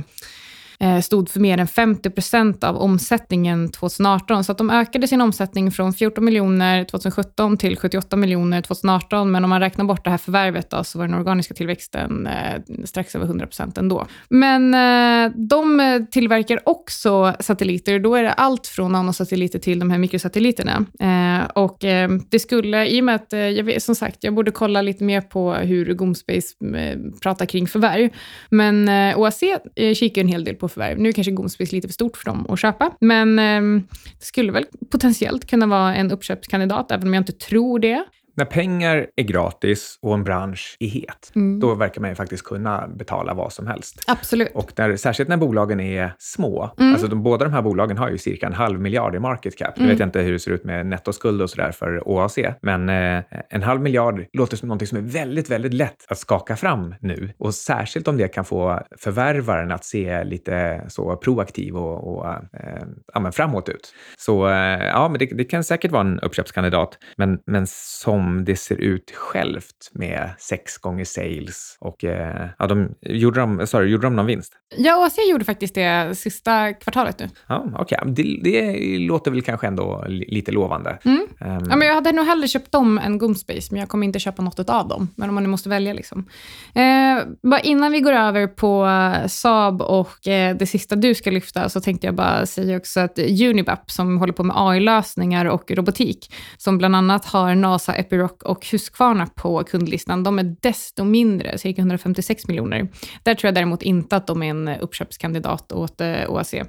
Eh, 0.83 1.01
stod 1.01 1.29
för 1.29 1.41
mer 1.41 1.59
än 1.59 1.67
50 1.67 2.11
procent 2.11 2.65
av 2.65 2.77
omsättningen 2.77 3.71
2018. 3.71 4.45
Så 4.45 4.53
att 4.53 4.59
de 4.59 4.71
ökade 4.71 5.09
sin 5.09 5.21
omsättning 5.21 5.71
från 5.71 5.93
14 5.93 6.25
miljoner 6.25 6.85
2017 6.85 7.57
till 7.57 7.77
78 7.77 8.17
miljoner 8.17 8.63
2018. 8.63 9.31
Men 9.31 9.45
om 9.45 9.51
man 9.51 9.61
räknar 9.61 9.85
bort 9.85 10.05
det 10.05 10.11
här 10.11 10.19
förvärvet 10.19 10.71
då, 10.71 10.85
så 10.85 10.99
var 10.99 11.07
den 11.07 11.15
organiska 11.15 11.55
tillväxten 11.55 12.27
eh, 12.27 12.85
strax 12.85 13.15
över 13.15 13.27
100 13.27 13.47
procent 13.47 13.79
ändå. 13.79 14.07
Men 14.29 14.75
eh, 14.75 15.33
de 15.37 15.81
eh, 15.81 16.03
tillverkar 16.11 16.69
också 16.69 17.35
satelliter. 17.41 17.99
Då 17.99 18.15
är 18.15 18.23
det 18.23 18.33
allt 18.33 18.67
från 18.67 18.93
nanosatelliter 18.93 19.59
till 19.59 19.79
de 19.79 19.91
här 19.91 19.99
mikrosatelliterna. 19.99 20.87
Eh, 21.01 21.51
och 21.51 21.85
eh, 21.85 22.11
det 22.31 22.39
skulle, 22.39 22.87
i 22.87 23.01
och 23.01 23.05
med 23.05 23.15
att, 23.15 23.33
eh, 23.33 23.41
jag 23.41 23.65
vet, 23.65 23.83
som 23.83 23.95
sagt, 23.95 24.25
jag 24.25 24.35
borde 24.35 24.51
kolla 24.51 24.83
lite 24.83 25.05
mer 25.05 25.21
på 25.21 25.55
hur 25.55 25.95
Gomspace 25.95 26.77
eh, 26.77 26.99
pratar 27.23 27.47
kring 27.47 27.67
förvärv. 27.67 28.11
Men 28.51 28.89
eh, 28.89 29.19
OAC 29.19 29.43
eh, 29.77 29.95
kikar 29.95 30.23
en 30.23 30.29
hel 30.29 30.45
del 30.45 30.55
på 30.55 30.70
förvärv. 30.71 30.99
Nu 30.99 31.09
är 31.09 31.13
kanske 31.13 31.31
Goomspace 31.31 31.77
lite 31.77 31.89
för 31.89 31.93
stort 31.93 32.17
för 32.17 32.25
dem 32.25 32.47
att 32.49 32.61
köpa, 32.61 32.91
men 33.01 33.39
eh, 33.39 33.83
det 34.19 34.25
skulle 34.25 34.53
väl 34.53 34.67
potentiellt 34.91 35.51
kunna 35.51 35.67
vara 35.67 35.97
en 35.97 36.11
uppköpskandidat, 36.11 36.91
även 36.91 37.09
om 37.09 37.15
jag 37.15 37.21
inte 37.21 37.33
tror 37.33 37.79
det. 37.79 38.05
När 38.37 38.45
pengar 38.45 39.07
är 39.17 39.23
gratis 39.23 39.99
och 40.03 40.15
en 40.15 40.25
bransch 40.25 40.77
är 40.81 40.87
het, 40.89 41.33
Mm. 41.35 41.61
då 41.61 41.75
verkar 41.75 42.01
man 42.01 42.11
ju 42.11 42.15
faktiskt 42.17 42.45
kunna 42.45 42.89
betala 42.89 43.35
vad 43.35 43.53
som 43.53 43.67
helst. 43.67 44.05
Absolut. 44.07 44.49
Och 44.55 44.73
när, 44.77 44.97
särskilt 44.97 45.29
när 45.29 45.37
bolagen 45.37 45.81
är 45.81 46.13
små, 46.19 46.75
Mm. 46.79 46.93
alltså 46.93 47.09
de, 47.09 47.23
båda 47.23 47.45
de 47.45 47.53
här 47.55 47.63
bolagen 47.63 47.99
har 47.99 48.11
ju 48.11 48.19
cirka 48.19 48.47
en 48.47 48.53
halv 48.53 48.81
miljard 48.81 49.15
i 49.15 49.19
market 49.19 49.57
cap. 49.59 49.77
Nu 49.77 49.83
Mm. 49.83 49.91
vet 49.91 49.99
jag 50.01 50.07
inte 50.07 50.21
hur 50.21 50.33
det 50.33 50.39
ser 50.39 50.51
ut 50.51 50.65
med 50.65 50.87
nettoskuld 50.87 51.43
och 51.43 51.51
sådär 51.51 51.73
för 51.73 52.09
OAC, 52.09 52.39
men 52.63 52.89
eh, 52.89 53.23
en 53.51 53.63
halv 53.63 53.81
miljard 53.81 54.25
låter 54.33 54.57
som 54.57 54.69
någonting 54.69 54.89
som 54.89 54.99
är 54.99 55.03
väldigt, 55.03 55.51
väldigt 55.51 55.75
lätt 55.75 56.05
att 56.09 56.19
skaka 56.19 56.57
fram 56.57 56.95
nu. 57.01 57.33
Och 57.39 57.55
särskilt 57.55 58.09
om 58.09 58.17
det 58.17 58.29
kan 58.29 58.45
få 58.45 58.81
förvärvaren 58.99 59.73
att 59.73 59.85
se 59.85 60.25
lite 60.25 60.85
så 60.89 61.17
proaktiv 61.17 61.77
och, 61.77 62.17
och 62.19 62.27
eh, 62.29 62.83
ja, 63.15 63.33
framåt 63.33 63.69
ut. 63.69 63.95
Så 64.19 64.49
eh, 64.49 64.85
ja, 64.87 65.09
men 65.09 65.19
det, 65.19 65.27
det 65.27 65.45
kan 65.45 65.65
säkert 65.65 65.91
vara 65.91 66.01
en 66.03 66.21
uppköpskandidat, 66.21 66.99
men, 67.17 67.39
men 67.47 67.67
som 67.67 68.20
det 68.45 68.57
ser 68.57 68.77
ut 68.77 69.11
självt 69.15 69.91
med 69.93 70.31
sex 70.39 70.79
gånger 70.79 71.05
sales 71.05 71.77
och 71.81 72.05
eh, 72.05 72.49
ja, 72.59 72.67
de, 72.67 72.95
gjorde, 73.01 73.41
de, 73.41 73.67
sorry, 73.67 73.91
gjorde 73.91 74.07
de 74.07 74.17
någon 74.17 74.27
vinst? 74.27 74.53
Ja, 74.77 74.97
OAC 75.03 75.17
gjorde 75.31 75.45
faktiskt 75.45 75.75
det 75.75 76.15
sista 76.19 76.73
kvartalet 76.73 77.19
nu. 77.19 77.29
Ja, 77.49 77.67
okej. 77.79 77.99
Det, 78.07 78.23
det 78.45 78.99
låter 78.99 79.31
väl 79.31 79.43
kanske 79.43 79.67
ändå 79.67 80.05
li- 80.09 80.29
lite 80.29 80.53
lovande. 80.53 80.99
Mm. 81.05 81.27
Ehm, 81.41 81.65
Ja, 81.71 81.77
men 81.77 81.89
jag 81.89 81.95
hade 81.95 82.13
nog 82.13 82.27
hellre 82.27 82.49
köpt 82.49 82.73
dem 82.73 82.99
än 82.99 83.19
Goomspace, 83.19 83.69
men 83.71 83.81
jag 83.81 83.89
kommer 83.89 84.07
inte 84.07 84.19
köpa 84.19 84.43
något 84.43 84.71
av 84.71 84.89
dem. 84.89 85.09
Men 85.17 85.29
om 85.29 85.35
man 85.35 85.45
nu 85.45 85.49
måste 85.51 85.69
välja. 85.69 85.93
Liksom. 85.93 86.27
Eh, 86.75 87.25
bara 87.43 87.61
innan 87.61 87.93
vi 87.93 88.01
går 88.01 88.13
över 88.13 88.47
på 88.47 88.89
Saab 89.29 89.83
och 89.83 90.29
eh, 90.29 90.57
det 90.57 90.67
sista 90.67 90.97
du 90.97 91.15
ska 91.15 91.31
lyfta, 91.31 91.69
så 91.69 91.81
tänkte 91.81 92.07
jag 92.07 92.15
bara 92.15 92.47
säga 92.47 92.77
också 92.77 93.01
att 93.01 93.19
Unibap, 93.19 93.91
som 93.91 94.19
håller 94.19 94.33
på 94.33 94.43
med 94.45 94.57
AI-lösningar 94.59 95.45
och 95.47 95.71
robotik, 95.71 96.35
som 96.59 96.79
bland 96.79 96.97
annat 96.97 97.25
har 97.25 97.55
NASA 97.55 97.95
Epiroc 98.11 98.33
och 98.45 98.67
Husqvarna 98.67 99.27
på 99.27 99.65
kundlistan, 99.65 100.23
de 100.23 100.39
är 100.39 100.57
desto 100.61 101.05
mindre, 101.05 101.59
cirka 101.59 101.81
156 101.81 102.49
miljoner. 102.49 102.89
Där 103.23 103.35
tror 103.35 103.49
jag 103.49 103.55
däremot 103.55 103.83
inte 103.83 104.17
att 104.17 104.27
de 104.27 104.43
är 104.43 104.51
en 104.51 104.69
uppköpskandidat 104.69 105.73
åt 105.73 106.01
eh, 106.01 106.31
OAC. 106.31 106.55
Eh, 106.55 106.65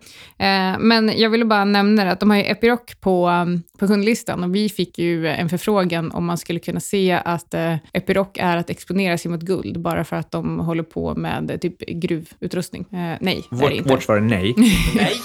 men 0.80 1.18
jag 1.18 1.30
ville 1.30 1.46
bara 1.46 1.66
nämna 1.66 2.12
att 2.12 2.20
de 2.20 2.30
har 2.30 2.38
ju 2.38 2.44
Epiroc 2.44 2.80
på, 3.00 3.30
um, 3.30 3.64
på 3.80 3.88
kundlistan 3.88 4.44
och 4.44 4.56
vi 4.56 4.70
fick 4.70 5.00
ju 5.00 5.28
en 5.28 5.50
förfrågan 5.50 6.12
om 6.12 6.26
man 6.26 6.38
skulle 6.38 6.60
kunna 6.60 6.80
se 6.80 7.12
att 7.12 7.54
eh, 7.54 7.76
Epiroc 7.94 8.28
är 8.34 8.58
att 8.58 8.70
exponera 8.70 9.18
sig 9.18 9.32
mot 9.32 9.42
guld 9.42 9.82
bara 9.82 10.04
för 10.04 10.16
att 10.16 10.32
de 10.32 10.60
håller 10.60 10.84
på 10.84 11.16
med 11.16 11.62
typ 11.62 11.80
gruvutrustning. 11.80 12.86
nej, 12.92 13.20
det 13.50 13.66
är 13.66 13.70
det 13.70 13.76
inte. 13.76 13.90
Vårt 13.90 14.04
svar 14.04 14.16
är 14.16 14.22
nej. 14.22 14.54
Nej. 14.96 15.16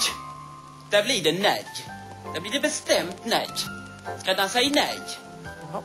Där 0.91 1.03
blir 1.03 1.23
det 1.23 1.39
nej. 1.43 1.65
Där 2.33 2.41
blir 2.41 2.51
det 2.51 2.59
bestämt 2.59 3.17
nej. 3.25 3.47
Ska 4.19 4.47
säga 4.47 4.69
nej? 4.73 5.26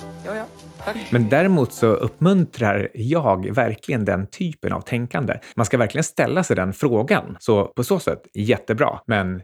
Ja, 0.00 0.08
ja, 0.26 0.36
ja. 0.36 0.44
Tack. 0.84 0.96
Men 1.12 1.28
däremot 1.28 1.72
så 1.72 1.86
uppmuntrar 1.86 2.88
jag 2.94 3.54
verkligen 3.54 4.04
den 4.04 4.26
typen 4.26 4.72
av 4.72 4.80
tänkande. 4.80 5.38
Man 5.56 5.66
ska 5.66 5.78
verkligen 5.78 6.04
ställa 6.04 6.44
sig 6.44 6.56
den 6.56 6.72
frågan. 6.72 7.36
Så 7.40 7.64
på 7.64 7.84
så 7.84 7.98
sätt, 7.98 8.22
jättebra. 8.34 9.00
Men 9.06 9.36
eh, 9.36 9.42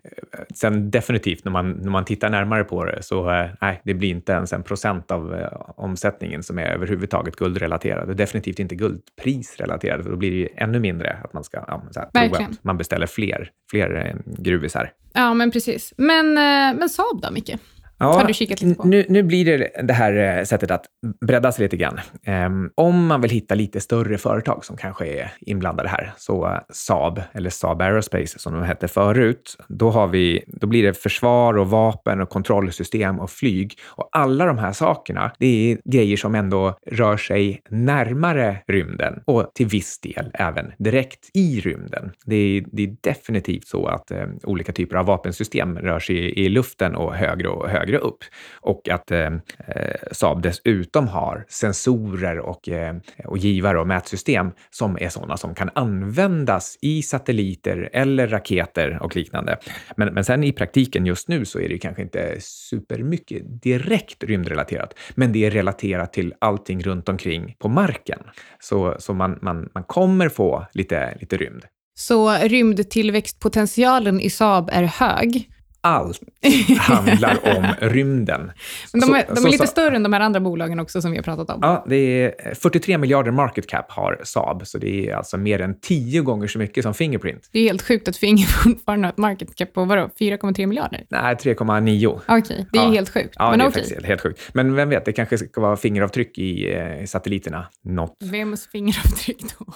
sen 0.55 0.91
definitivt, 0.91 1.45
när 1.45 1.53
man, 1.53 1.71
när 1.71 1.91
man 1.91 2.05
tittar 2.05 2.31
närmare 2.31 2.65
på 2.65 2.85
det, 2.85 3.03
så 3.03 3.31
eh, 3.31 3.47
nej, 3.61 3.81
det 3.85 3.95
blir 3.95 4.11
inte 4.11 4.33
ens 4.33 4.53
en 4.53 4.63
procent 4.63 5.11
av 5.11 5.35
eh, 5.35 5.49
omsättningen 5.77 6.43
som 6.43 6.59
är 6.59 6.67
överhuvudtaget 6.67 7.37
guldrelaterad. 7.37 8.17
Definitivt 8.17 8.59
inte 8.59 8.75
guldprisrelaterad, 8.75 10.03
för 10.03 10.11
då 10.11 10.17
blir 10.17 10.31
det 10.31 10.37
ju 10.37 10.49
ännu 10.57 10.81
mindre 10.81 11.19
att 11.25 11.33
man 11.33 11.45
ska 11.45 11.65
ja, 11.67 11.83
så 11.91 12.01
här, 12.01 12.29
prova 12.29 12.45
att 12.45 12.65
man 12.65 12.77
beställer 12.77 13.07
fler, 13.07 13.51
fler 13.71 14.17
gruvisar. 14.25 14.93
Ja, 15.13 15.35
men 15.35 15.51
precis. 15.51 15.95
Men, 15.97 16.35
men 16.79 16.89
Saab 16.89 17.21
då, 17.23 17.31
Micke? 17.31 17.57
Ja, 18.01 18.07
har 18.07 18.25
du 18.25 18.35
kikat 18.35 18.63
lite 18.63 18.75
på? 18.75 18.89
Nu, 18.89 19.07
nu 19.09 19.23
blir 19.23 19.45
det 19.45 19.71
det 19.83 19.93
här 19.93 20.39
eh, 20.39 20.45
sättet 20.45 20.71
att 20.71 20.85
bredda 21.27 21.53
sig 21.53 21.63
lite 21.63 21.77
grann. 21.77 22.01
Um, 22.27 22.71
om 22.75 23.07
man 23.07 23.21
vill 23.21 23.31
hitta 23.31 23.55
lite 23.55 23.81
större 23.81 24.19
företag 24.19 24.65
som 24.65 24.77
kanske 24.77 25.07
är 25.07 25.33
inblandade 25.41 25.89
här, 25.89 26.13
så 26.17 26.47
uh, 26.47 26.59
Saab, 26.73 27.23
eller 27.33 27.51
Saab 27.51 27.83
Aerospace 27.83 28.39
som 28.39 28.53
de 28.53 28.63
hette 28.63 28.89
förut, 28.89 29.57
då, 29.69 29.91
har 29.91 30.09
vi, 30.09 30.45
då 30.47 30.67
blir 30.67 30.83
det 30.83 30.95
försvar 30.95 31.59
och 31.59 31.71
vapen 31.71 32.21
och 32.21 32.29
kontrollsystem 32.29 33.21
och 33.21 33.31
flyg. 33.31 33.79
Och 33.87 34.09
alla 34.13 34.45
de 34.45 34.59
här 34.59 34.73
sakerna, 34.73 35.33
det 35.39 35.73
är 35.73 35.79
grejer 35.85 36.17
som 36.17 36.35
ändå 36.35 36.79
rör 36.87 37.17
sig 37.17 37.63
närmare 37.71 38.57
rymden 38.69 39.23
och 39.25 39.51
till 39.55 39.67
viss 39.67 40.01
del 40.01 40.31
även 40.35 40.73
direkt 40.79 41.31
i 41.35 41.61
rymden. 41.61 42.11
Det 42.25 42.37
är, 42.37 42.65
det 42.73 42.83
är 42.83 42.97
definitivt 43.01 43.67
så 43.67 43.87
att 43.87 44.11
um, 44.11 44.39
olika 44.43 44.73
typer 44.73 44.97
av 44.97 45.07
vapensystem 45.07 45.79
rör 45.79 46.01
sig 46.01 46.17
i, 46.17 46.45
i 46.45 46.49
luften 46.49 46.97
och 46.97 47.15
högre 47.15 47.49
och 47.49 47.69
högre 47.69 47.88
högre 47.89 47.99
upp 47.99 48.25
och 48.61 48.89
att 48.89 49.11
eh, 49.11 49.27
eh, 49.67 49.95
Saab 50.13 50.43
dessutom 50.43 51.09
har 51.09 51.45
sensorer 51.49 52.39
och, 52.39 52.69
eh, 52.69 52.97
och 53.25 53.39
givare 53.39 53.81
och 53.81 53.87
mätsystem 53.87 54.51
som 54.71 54.99
är 55.01 55.09
sådana 55.09 55.37
som 55.37 55.55
kan 55.55 55.71
användas 55.75 56.79
i 56.83 57.03
satelliter 57.03 57.91
eller 57.93 58.29
raketer 58.29 58.99
och 59.03 59.17
liknande. 59.17 59.57
Men, 59.97 60.15
men 60.15 60.25
sen 60.25 60.45
i 60.45 60.53
praktiken 60.53 61.07
just 61.07 61.29
nu 61.29 61.45
så 61.45 61.61
är 61.61 61.69
det 61.69 61.79
kanske 61.79 62.03
inte 62.03 62.37
supermycket 62.41 63.63
direkt 63.63 64.25
rymdrelaterat, 64.25 64.95
men 65.15 65.33
det 65.33 65.47
är 65.47 65.51
relaterat 65.51 66.13
till 66.13 66.35
allting 66.39 66.83
runt 66.83 67.09
omkring 67.09 67.57
på 67.59 67.69
marken. 67.69 68.19
Så, 68.61 68.97
så 68.99 69.15
man, 69.15 69.39
man, 69.43 69.69
man 69.75 69.85
kommer 69.85 70.29
få 70.29 70.67
lite, 70.73 71.17
lite 71.21 71.37
rymd. 71.37 71.65
Så 71.99 72.33
rymdtillväxtpotentialen 72.33 74.21
i 74.21 74.31
Saab 74.31 74.71
är 74.73 74.83
hög 74.83 75.51
allt 75.81 76.21
handlar 76.79 77.57
om 77.57 77.67
rymden. 77.81 78.53
Men 78.93 79.01
de 79.01 79.15
är, 79.15 79.21
så, 79.21 79.27
de 79.27 79.33
är 79.33 79.37
så, 79.37 79.49
lite 79.49 79.67
så, 79.67 79.71
större 79.71 79.97
än 79.97 80.03
de 80.03 80.13
här 80.13 80.21
andra 80.21 80.41
bolagen 80.41 80.81
också 80.81 81.03
som 81.03 81.11
vi 81.11 81.17
har 81.17 81.25
pratat 81.25 81.51
om. 81.51 81.59
Ja, 81.63 81.85
det 81.89 81.97
är 81.97 82.55
43 82.55 82.99
miljarder 82.99 83.31
market 83.31 83.67
cap 83.67 83.91
har 83.91 84.21
Saab, 84.25 84.67
så 84.67 84.79
det 84.79 85.09
är 85.09 85.15
alltså 85.15 85.37
mer 85.37 85.61
än 85.61 85.81
tio 85.81 86.21
gånger 86.21 86.47
så 86.47 86.59
mycket 86.59 86.83
som 86.85 86.95
Fingerprint. 86.95 87.49
Det 87.53 87.59
är 87.59 87.65
helt 87.65 87.83
sjukt 87.83 88.09
att 88.09 88.17
Finger 88.17 88.47
fortfarande 88.65 89.07
har 89.07 89.13
ett 89.13 89.19
market 89.19 89.55
cap 89.55 89.73
på 89.73 89.85
vadå, 89.85 90.11
4,3 90.21 90.67
miljarder? 90.67 91.07
Nej, 91.11 91.35
3,9. 91.35 92.07
Okej, 92.07 92.39
okay, 92.39 92.65
det 92.73 92.79
är 92.79 92.83
ja. 92.83 92.91
helt 92.91 93.11
sjukt. 93.11 93.35
Ja, 93.39 93.51
Men 93.51 93.59
det 93.59 93.65
är 93.65 93.69
okay. 93.69 93.83
faktiskt 93.83 94.07
helt 94.07 94.21
sjukt. 94.21 94.51
Men 94.53 94.75
vem 94.75 94.89
vet, 94.89 95.05
det 95.05 95.13
kanske 95.13 95.39
ska 95.39 95.61
vara 95.61 95.77
fingeravtryck 95.77 96.39
i 96.39 96.75
eh, 96.75 97.05
satelliterna. 97.05 97.67
Något. 97.85 98.17
Vems 98.21 98.69
fingeravtryck 98.73 99.45
då? 99.59 99.67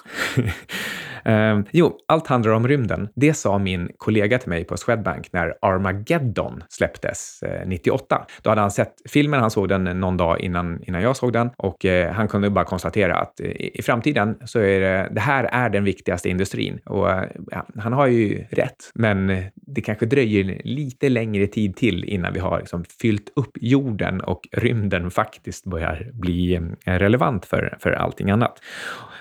um, 1.30 1.64
jo, 1.70 1.98
allt 2.08 2.26
handlar 2.26 2.52
om 2.52 2.68
rymden. 2.68 3.08
Det 3.14 3.34
sa 3.34 3.58
min 3.58 3.90
kollega 3.96 4.38
till 4.38 4.48
mig 4.48 4.64
på 4.64 4.76
Swedbank 4.76 5.32
när 5.32 5.54
Arma 5.62 5.91
Armageddon 5.92 6.64
släpptes 6.68 7.42
eh, 7.42 7.66
98. 7.66 8.26
Då 8.42 8.50
hade 8.50 8.61
han 8.61 8.70
sett 8.70 8.94
filmen, 9.09 9.40
han 9.40 9.50
såg 9.50 9.68
den 9.68 9.85
någon 9.85 10.16
dag 10.16 10.40
innan, 10.40 10.83
innan 10.83 11.02
jag 11.02 11.16
såg 11.16 11.33
den 11.33 11.50
och 11.57 11.85
eh, 11.85 12.12
han 12.12 12.28
kunde 12.28 12.50
bara 12.50 12.64
konstatera 12.64 13.16
att 13.16 13.40
eh, 13.40 13.46
i, 13.46 13.70
i, 13.74 13.83
framtiden 13.83 14.38
så 14.44 14.59
är 14.59 14.81
det, 14.81 15.09
det 15.11 15.20
här 15.20 15.44
är 15.44 15.70
den 15.70 15.85
viktigaste 15.85 16.28
industrin. 16.28 16.81
Och 16.85 17.11
eh, 17.11 17.28
ja, 17.50 17.66
han 17.78 17.92
har 17.92 18.07
ju 18.07 18.44
rätt, 18.50 18.90
men 18.94 19.44
det 19.55 19.81
kanske 19.81 20.07
dröjer 20.07 20.61
lite 20.64 21.09
längre 21.09 21.46
tid 21.46 21.76
till 21.76 22.05
innan 22.05 22.33
vi 22.33 22.40
har 22.40 22.59
liksom 22.59 22.85
fyllt 23.00 23.33
upp 23.37 23.52
jorden 23.61 24.20
och 24.20 24.48
rymden 24.52 25.11
faktiskt 25.11 25.64
börjar 25.64 26.11
bli 26.12 26.55
eh, 26.55 26.94
relevant 26.98 27.46
för, 27.46 27.76
för 27.81 27.92
allting 27.92 28.31
annat. 28.31 28.61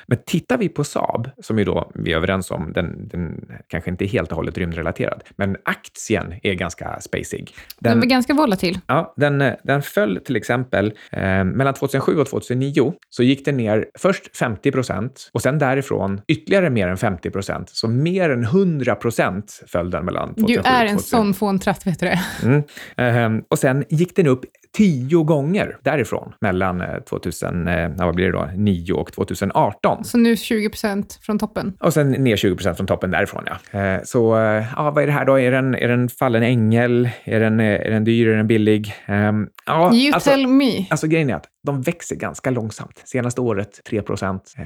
Men 0.06 0.18
tittar 0.26 0.58
vi 0.58 0.70
på 0.70 0.84
Saab, 0.84 1.30
som 1.42 1.60
ju 1.60 1.66
då 1.66 1.92
vi 1.96 2.12
är 2.12 2.18
överens 2.18 2.52
om, 2.52 2.74
den, 2.74 3.08
den 3.08 3.46
kanske 3.68 3.90
inte 3.90 4.06
är 4.06 4.08
helt 4.08 4.32
och 4.32 4.36
hållet 4.36 4.58
rymdrelaterad, 4.58 5.24
men 5.36 5.58
aktien 5.66 6.34
är 6.44 6.54
ganska 6.54 7.00
spacig. 7.02 7.56
Den, 7.80 7.92
den 7.94 8.04
är 8.04 8.08
ganska 8.08 8.34
volatil. 8.34 8.80
Ja, 8.88 9.14
den, 9.18 9.44
den 9.64 9.82
föll 9.82 10.20
till 10.26 10.36
exempel 10.36 10.94
eh, 11.12 11.44
mellan 11.44 11.74
2007 11.74 12.18
och 12.18 12.28
2009 12.28 12.94
så 13.10 13.24
gick 13.24 13.46
den 13.46 13.58
ner 13.58 13.86
först 14.00 14.38
50 14.38 14.72
procent 14.72 15.30
och 15.34 15.42
sen 15.42 15.60
därifrån 15.60 16.22
ytterligare 16.28 16.70
mer 16.70 16.88
än 16.88 16.98
50 16.98 17.30
procent. 17.30 17.70
Så 17.70 17.88
mer 17.88 18.30
än 18.30 18.44
100 18.44 18.96
procent 18.96 19.64
föll 19.68 19.92
den 19.92 20.06
mellan 20.06 20.28
2007 20.36 20.62
Du 20.64 20.70
är 20.70 20.86
en 20.86 21.00
sån 21.00 21.34
fåntratt, 21.34 21.88
vet 21.88 22.00
du 22.00 22.06
det? 22.06 22.22
Mm. 22.44 23.38
Eh, 23.38 23.44
och 23.48 23.60
sen 23.60 23.84
gick 23.90 24.16
den 24.16 24.28
upp 24.28 24.46
tio 24.78 25.24
gånger 25.24 25.78
därifrån 25.84 26.34
mellan 26.42 26.84
2009 27.10 28.94
eh, 28.94 29.00
och 29.00 29.14
2018. 29.14 30.04
Så 30.04 30.18
nu 30.18 30.38
20 30.38 30.70
procent 30.70 31.20
från 31.22 31.40
toppen? 31.40 31.74
Och 31.80 31.94
sen 31.94 32.12
ner 32.12 32.36
20 32.36 32.56
procent 32.56 32.78
från 32.78 32.88
toppen 32.88 33.12
därifrån, 33.12 33.44
ja. 33.46 33.80
Eh, 33.80 34.02
så 34.04 34.38
eh, 34.38 34.66
ja, 34.76 34.92
vad 34.92 35.04
är 35.04 35.08
det 35.08 35.14
här 35.14 35.26
då? 35.26 35.40
Är 35.40 35.52
den, 35.52 35.76
är 35.76 35.88
den 35.88 36.10
fallen 36.10 36.44
ängel? 36.44 37.10
Är 37.24 37.40
den, 37.40 37.60
är 37.60 37.92
den 37.92 38.04
dyr? 38.04 38.28
Är 38.28 38.38
den 38.38 38.48
billig? 38.48 38.94
Um, 39.08 39.48
ja, 39.66 39.94
you 39.94 40.14
alltså, 40.14 40.30
tell 40.30 40.48
me. 40.48 40.86
Alltså 40.90 41.08
grejen 41.08 41.30
är 41.30 41.36
att 41.36 41.48
de 41.64 41.82
växer 41.82 42.16
ganska 42.16 42.50
långsamt. 42.50 43.02
Senaste 43.06 43.42
året 43.42 43.80
3 43.90 44.02
procent. 44.02 44.54
Eh, 44.58 44.66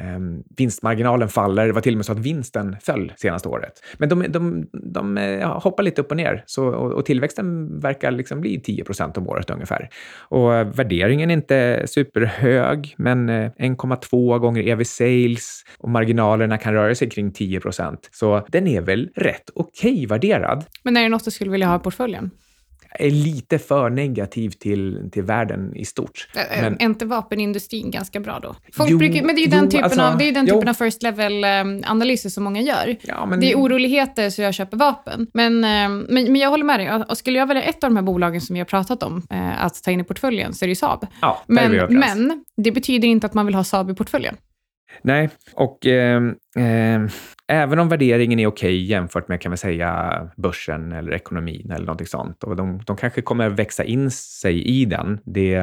vinstmarginalen 0.58 1.30
faller. 1.30 1.68
Det 1.68 1.74
var 1.74 1.82
till 1.82 1.94
och 1.94 1.98
med 1.98 2.06
så 2.06 2.12
att 2.12 2.20
vinsten 2.20 2.76
föll 2.82 3.14
senaste 3.16 3.50
året. 3.50 3.74
Men 3.98 4.10
de, 4.10 4.26
de, 4.30 4.68
de, 4.72 5.18
hoppar 5.62 5.84
lite 5.84 6.02
upp 6.02 6.12
och 6.12 6.18
ner 6.18 6.44
så, 6.46 6.68
och, 6.68 6.92
och 6.92 7.06
tillväxten 7.06 7.80
verkar 7.80 8.12
liksom 8.12 8.42
bli 8.42 8.62
10 8.62 8.84
procent 8.84 9.18
om 9.18 9.30
året 9.30 9.50
ungefär. 9.50 9.90
Och 10.18 10.54
eh, 10.56 10.68
värderingen 10.68 11.32
är 11.32 11.34
inte 11.34 11.84
superhög, 11.88 12.96
men 12.98 13.30
eh, 13.30 13.52
1,2 13.52 14.40
gånger 14.40 14.68
EV 14.68 14.84
sales 14.84 15.64
och 15.78 15.90
marginalerna 15.90 16.58
kan 16.58 16.74
röra 16.74 16.96
sig 16.96 17.10
kring 17.10 17.32
10 17.32 17.60
procent. 17.60 18.10
Så 18.12 18.46
den 18.48 18.68
är 18.68 18.82
väl 18.82 19.10
rätt 19.16 19.50
okej 19.56 19.92
okay 19.92 20.08
värderad. 20.08 20.66
Men 20.84 20.98
är 20.98 21.04
det 21.04 21.10
något 21.10 21.26
du 21.26 21.32
skulle 21.32 21.52
vilja 21.52 21.68
ha 21.68 21.76
i 21.76 21.80
portföljen? 21.80 22.32
Är 23.00 23.12
lite 23.12 23.60
för 23.60 23.90
negativ 23.90 24.50
till, 24.50 25.10
till 25.12 25.24
världen 25.24 25.76
i 25.76 25.86
stort. 25.86 26.28
Men, 26.34 26.74
är 26.80 26.86
inte 26.86 27.06
vapenindustrin 27.06 27.92
ganska 27.92 28.20
bra 28.20 28.40
då? 28.40 28.56
Folk 28.74 28.92
jo, 28.92 28.98
brukar, 28.98 29.24
men 29.24 29.36
det 29.36 29.42
är 29.42 29.46
ju 29.46 29.52
den 29.52 29.64
jo, 29.64 29.70
typen, 29.70 29.84
alltså, 29.84 30.02
av, 30.02 30.18
det 30.18 30.30
är 30.30 30.32
den 30.32 30.48
typen 30.48 30.68
av 30.68 30.74
first 30.74 31.04
level-analyser 31.04 32.30
som 32.30 32.44
många 32.44 32.62
gör. 32.62 32.96
Ja, 33.02 33.26
men, 33.26 33.40
det 33.40 33.52
är 33.52 33.56
oroligheter 33.56 34.30
så 34.30 34.42
jag 34.42 34.54
köper 34.54 34.78
vapen. 34.78 35.28
Men, 35.34 35.60
men, 35.60 36.06
men 36.08 36.36
jag 36.36 36.50
håller 36.50 36.64
med 36.64 36.80
dig. 36.80 36.92
Och 37.10 37.18
skulle 37.18 37.40
jag 37.40 37.48
välja 37.48 37.64
ett 37.64 37.84
av 37.84 37.90
de 37.90 37.96
här 37.96 38.04
bolagen 38.04 38.42
som 38.42 38.54
vi 38.54 38.60
har 38.60 38.66
pratat 38.66 39.04
om 39.04 39.28
att 39.58 39.84
ta 39.84 39.92
in 39.92 40.00
i 40.00 40.04
portföljen 40.04 40.54
så 40.54 40.66
är 40.66 40.68
det 40.68 40.72
ju 40.72 40.76
Saab. 40.76 41.08
Ja, 41.22 41.44
men, 41.48 41.86
men 41.90 42.44
det 42.58 42.72
betyder 42.72 43.08
inte 43.08 43.28
att 43.28 43.34
man 43.34 43.46
vill 43.46 43.56
ha 43.56 43.64
Saab 43.64 43.90
i 43.90 43.96
portföljen. 43.96 44.36
Nej, 45.02 45.30
och 45.54 45.86
eh, 45.86 46.22
eh, 46.56 47.12
även 47.48 47.80
om 47.80 47.90
värderingen 47.90 48.40
är 48.40 48.48
okej 48.48 48.68
okay 48.68 48.86
jämfört 48.86 49.28
med, 49.28 49.42
kan 49.42 49.52
vi 49.52 49.58
säga, 49.58 50.30
börsen 50.38 50.92
eller 50.92 51.14
ekonomin 51.14 51.72
eller 51.72 51.86
någonting 51.86 52.08
sånt, 52.08 52.44
och 52.44 52.56
de, 52.56 52.82
de 52.86 52.98
kanske 52.98 53.22
kommer 53.22 53.50
växa 53.50 53.84
in 53.84 54.12
sig 54.12 54.64
i 54.64 54.86
den. 54.86 55.20
Det, 55.24 55.56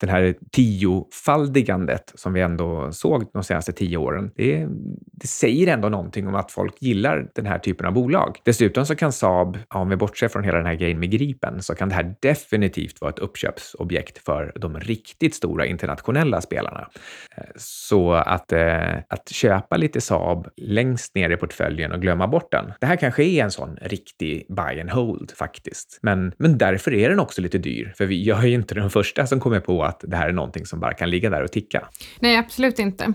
det 0.00 0.10
här 0.10 0.34
tiofaldigandet 0.52 2.12
som 2.14 2.32
vi 2.32 2.40
ändå 2.40 2.92
såg 2.92 3.24
de 3.32 3.44
senaste 3.44 3.72
tio 3.72 3.96
åren, 3.96 4.30
det, 4.36 4.66
det 5.12 5.26
säger 5.26 5.72
ändå 5.72 5.88
någonting 5.88 6.28
om 6.28 6.34
att 6.34 6.52
folk 6.52 6.74
gillar 6.82 7.28
den 7.34 7.46
här 7.46 7.58
typen 7.58 7.86
av 7.86 7.92
bolag. 7.92 8.38
Dessutom 8.44 8.86
så 8.86 8.96
kan 8.96 9.12
Saab, 9.12 9.58
om 9.68 9.88
vi 9.88 9.96
bortser 9.96 10.28
från 10.28 10.44
hela 10.44 10.56
den 10.56 10.66
här 10.66 10.74
grejen 10.74 11.00
med 11.00 11.10
Gripen, 11.10 11.62
så 11.62 11.74
kan 11.74 11.88
det 11.88 11.94
här 11.94 12.14
definitivt 12.20 13.00
vara 13.00 13.10
ett 13.10 13.18
uppköpsobjekt 13.18 14.18
för 14.18 14.52
de 14.56 14.80
riktigt 14.80 15.34
stora 15.34 15.66
internationella 15.66 16.40
spelarna. 16.40 16.88
Ehm, 17.36 17.44
så 17.56 18.12
att, 18.12 18.52
eh, 18.52 18.96
att 19.08 19.28
köpa 19.28 19.76
lite 19.76 20.00
Saab 20.00 20.35
Saab 20.36 20.48
längst 20.56 21.14
ner 21.14 21.30
i 21.30 21.36
portföljen 21.36 21.92
och 21.92 22.00
glömma 22.02 22.28
bort 22.28 22.52
den. 22.52 22.72
Det 22.80 22.86
här 22.86 22.96
kanske 22.96 23.24
är 23.24 23.44
en 23.44 23.50
sån 23.50 23.76
riktig 23.82 24.46
buy 24.48 24.80
and 24.80 24.90
hold 24.90 25.32
faktiskt. 25.36 25.98
Men, 26.02 26.32
men 26.38 26.58
därför 26.58 26.94
är 26.94 27.08
den 27.08 27.20
också 27.20 27.40
lite 27.40 27.58
dyr, 27.58 27.92
för 27.96 28.06
vi, 28.06 28.24
jag 28.24 28.38
är 28.38 28.46
ju 28.46 28.54
inte 28.54 28.74
den 28.74 28.90
första 28.90 29.26
som 29.26 29.40
kommer 29.40 29.60
på 29.60 29.84
att 29.84 30.04
det 30.06 30.16
här 30.16 30.28
är 30.28 30.32
någonting 30.32 30.66
som 30.66 30.80
bara 30.80 30.94
kan 30.94 31.10
ligga 31.10 31.30
där 31.30 31.42
och 31.42 31.52
ticka. 31.52 31.88
Nej, 32.20 32.36
absolut 32.36 32.78
inte. 32.78 33.12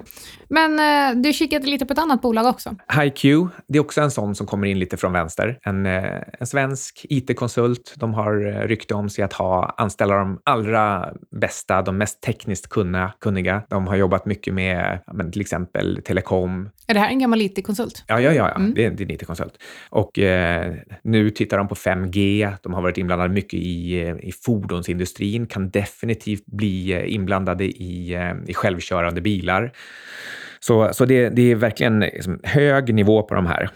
Men 0.50 0.80
eh, 0.80 1.22
du 1.22 1.34
kikade 1.34 1.68
lite 1.68 1.86
på 1.86 1.94
ett 1.94 2.00
annat 2.00 2.22
bolag 2.22 2.46
också. 2.46 2.76
HiQ, 3.02 3.22
det 3.68 3.78
är 3.78 3.80
också 3.80 4.02
en 4.02 4.12
sån 4.12 4.36
som 4.36 4.48
kommer 4.48 4.68
in 4.68 4.80
lite 4.80 4.98
från 4.98 5.14
vänster. 5.14 5.60
En, 5.64 5.86
eh, 5.86 6.22
en 6.40 6.48
svensk 6.48 7.06
IT-konsult. 7.10 7.94
De 7.98 8.14
har 8.14 8.48
eh, 8.48 8.68
rykte 8.68 8.94
om 8.94 9.10
sig 9.10 9.24
att 9.24 9.34
ha 9.34 9.76
anställa 9.78 10.16
de 10.16 10.42
allra 10.46 11.14
bästa, 11.42 11.82
de 11.82 11.98
mest 11.98 12.22
tekniskt 12.22 12.70
kunna, 12.70 13.14
kunniga. 13.20 13.64
De 13.70 13.88
har 13.88 13.96
jobbat 13.96 14.26
mycket 14.26 14.54
med 14.54 15.00
men, 15.14 15.32
till 15.32 15.42
exempel 15.42 16.02
telekom. 16.06 16.70
Är 16.88 16.94
det 16.94 17.00
här 17.00 17.11
en 17.12 17.20
gammal 17.20 17.42
IT-konsult? 17.42 18.04
Ja, 18.08 18.22
ja, 18.22 18.34
ja, 18.34 18.50
ja. 18.50 18.56
Mm. 18.56 18.74
Det, 18.74 18.86
är, 18.86 18.92
det 18.92 19.04
är 19.04 19.06
en 19.06 19.12
IT-konsult. 19.12 19.54
Och 19.90 20.20
eh, 20.20 20.74
nu 21.04 21.30
tittar 21.30 21.58
de 21.58 21.68
på 21.68 21.76
5G. 21.76 22.54
De 22.64 22.74
har 22.74 22.82
varit 22.82 22.98
inblandade 22.98 23.34
mycket 23.34 23.54
i, 23.54 24.02
eh, 24.02 24.16
i 24.16 24.32
fordonsindustrin, 24.46 25.48
kan 25.48 25.70
definitivt 25.70 26.46
bli 26.46 26.94
eh, 26.94 27.14
inblandade 27.14 27.64
i, 27.66 28.18
i 28.48 28.54
självkörande 28.54 29.22
bilar. 29.22 29.72
Så, 30.60 30.94
så 30.94 31.06
det, 31.06 31.30
det 31.30 31.52
är 31.52 31.56
verkligen 31.56 32.00
liksom 32.00 32.40
hög 32.44 32.94
nivå 32.94 33.24
på 33.24 33.36
de 33.36 33.46
här. 33.46 33.70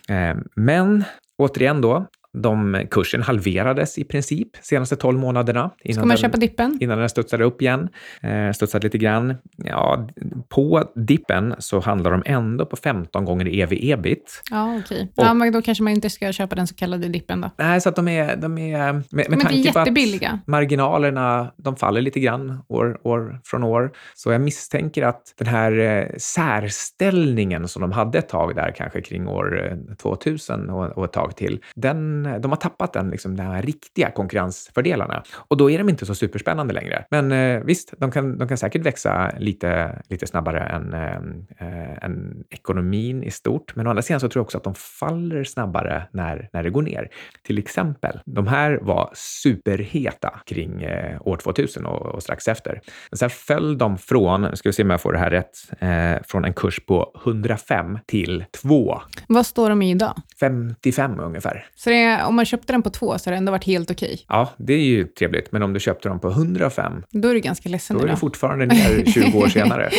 Men 0.56 1.04
återigen 1.38 1.82
då, 1.82 2.08
de, 2.41 2.88
kursen 2.91 3.21
halverades 3.21 3.98
i 3.98 4.04
princip 4.04 4.48
senaste 4.62 4.95
12 4.95 5.19
månaderna. 5.19 5.71
Innan 5.84 5.95
Ska 5.95 6.06
man 6.06 6.17
köpa 6.17 6.38
dippen? 6.38 6.78
Innan 6.82 6.98
den 6.98 7.10
studsade 7.10 7.43
upp 7.43 7.62
igen. 7.62 7.89
Eh, 8.21 8.52
studsade 8.52 8.86
lite 8.86 8.98
grann. 8.98 9.36
Ja, 9.58 10.08
på 10.50 10.91
dippen 10.95 11.56
så 11.60 11.80
handlar 11.80 12.12
de 12.12 12.24
ändå 12.26 12.65
på 12.65 12.76
15 12.76 13.26
gånger 13.26 13.48
ev-ebit. 13.48 14.41
Ja, 14.52 14.80
okej. 14.80 14.82
Okay. 14.82 15.26
Ja, 15.26 15.34
men 15.34 15.54
då 15.54 15.62
kanske 15.62 15.84
man 15.84 15.93
inte 15.93 16.10
ska 16.10 16.32
köpa 16.32 16.56
den 16.56 16.67
så 16.67 16.76
kallade 16.76 17.08
dippen 17.08 17.41
då? 17.41 17.50
Nej, 17.58 17.82
så 17.82 17.89
att 17.89 17.95
de 17.95 18.08
är... 18.08 18.36
De 18.36 18.58
är 18.58 18.93
med, 18.93 19.04
med 19.10 19.26
men 19.30 19.39
tanke 19.39 19.74
på 19.74 19.80
att 19.80 20.48
marginalerna 20.48 21.52
de 21.58 21.76
faller 21.76 22.02
lite 22.02 22.19
grann 22.19 22.60
år, 22.67 23.00
år 23.04 23.39
från 23.45 23.63
år. 23.63 23.91
Så 24.13 24.32
jag 24.32 24.41
misstänker 24.41 25.04
att 25.04 25.34
den 25.38 25.48
här 25.48 25.80
eh, 25.80 26.06
särställningen 26.17 27.67
som 27.67 27.82
de 27.82 27.91
hade 27.91 28.17
ett 28.17 28.30
tag 28.30 28.56
där, 28.56 28.74
kanske 28.78 29.02
kring 29.02 29.28
år 29.28 29.78
2000 30.02 30.69
eh, 30.69 30.76
och, 30.76 30.98
och 30.98 31.06
ett 31.06 31.13
tag 31.13 31.36
till, 31.36 31.60
den 31.76 32.25
Eh, 32.26 32.36
de 32.36 32.52
har 32.52 32.58
tappat 32.58 32.94
den, 32.94 33.10
liksom, 33.10 33.36
de 33.36 33.44
här 33.44 33.62
riktiga 33.62 34.12
konkurrensfördelarna. 34.12 35.24
Och 35.36 35.58
då 35.58 35.72
är 35.72 35.78
de 35.78 35.90
inte 35.90 36.06
så 36.06 36.16
superspännande 36.16 36.74
längre. 36.74 37.06
Men 37.10 37.32
eh, 37.32 37.64
visst, 37.64 37.94
de 37.98 38.12
kan, 38.12 38.38
de 38.38 38.48
kan 38.48 38.58
säkert 38.58 38.86
växa 38.86 39.32
lite, 39.38 40.02
lite 40.10 40.28
snabbare 40.28 40.60
än, 40.60 40.94
eh, 40.94 42.04
än 42.04 42.44
ekonomin 42.65 43.23
i 43.23 43.32
stort. 43.32 43.75
Men 43.75 43.88
å 43.88 43.89
andra 43.89 44.01
sidan 44.01 44.19
så 44.19 44.30
tror 44.30 44.39
jag 44.39 44.45
också 44.45 44.58
att 44.58 44.63
de 44.63 44.75
faller 44.75 45.43
snabbare 45.43 46.08
när, 46.12 46.49
när 46.54 46.63
det 46.63 46.69
går 46.69 46.82
ner. 46.82 47.10
Till 47.43 47.58
exempel, 47.58 48.19
de 48.25 48.47
här 48.47 48.80
var 48.82 49.10
superheta 49.13 50.39
kring 50.45 50.84
eh, 50.84 51.21
år 51.21 51.38
2000 51.38 51.86
och, 51.86 52.01
och, 52.01 52.23
strax 52.23 52.47
efter. 52.47 52.82
Men 53.12 53.17
sen 53.17 53.30
föll 53.30 53.78
de 53.78 53.97
från, 53.97 54.41
nu 54.41 54.56
ska 54.56 54.69
vi 54.69 54.73
se 54.73 54.84
om 54.84 54.89
jag 54.89 55.01
får 55.01 55.13
det 55.13 55.19
här 55.19 55.32
rätt, 55.32 55.56
eh, 55.80 56.23
från 56.28 56.45
en 56.45 56.54
kurs 56.54 56.80
på 56.86 57.21
105 57.25 57.99
till 58.06 58.45
2. 58.62 59.01
Vad 59.28 59.45
står 59.45 59.69
de 59.69 59.82
i 59.82 59.91
idag? 59.91 60.13
55 60.39 61.19
ungefär. 61.19 61.65
Så 61.75 61.89
det 61.89 62.23
om 62.23 62.36
man 62.36 62.45
köpte 62.45 62.73
den 62.73 62.82
på 62.82 62.89
två 62.89 63.17
så 63.17 63.30
har 63.30 63.32
det 63.32 63.38
ändå 63.38 63.51
varit 63.51 63.65
helt 63.65 63.91
okej. 63.91 64.13
Okay. 64.13 64.25
Ja, 64.28 64.49
det 64.58 64.73
är 64.73 64.86
ju 64.86 65.04
trevligt. 65.04 65.51
Men 65.51 65.63
om 65.63 65.73
du 65.73 65.80
köpte 65.80 66.10
den 66.10 66.19
på 66.19 66.30
105, 66.30 67.04
då 67.12 67.30
är 67.30 67.34
du 67.34 67.39
ganska 67.39 67.69
ledsen. 67.69 67.97
Då 67.97 68.04
är 68.04 68.08
du 68.08 68.15
fortfarande 68.15 68.65
ner 68.65 69.06
20 69.06 69.38
år 69.38 69.47
senare. 69.49 69.89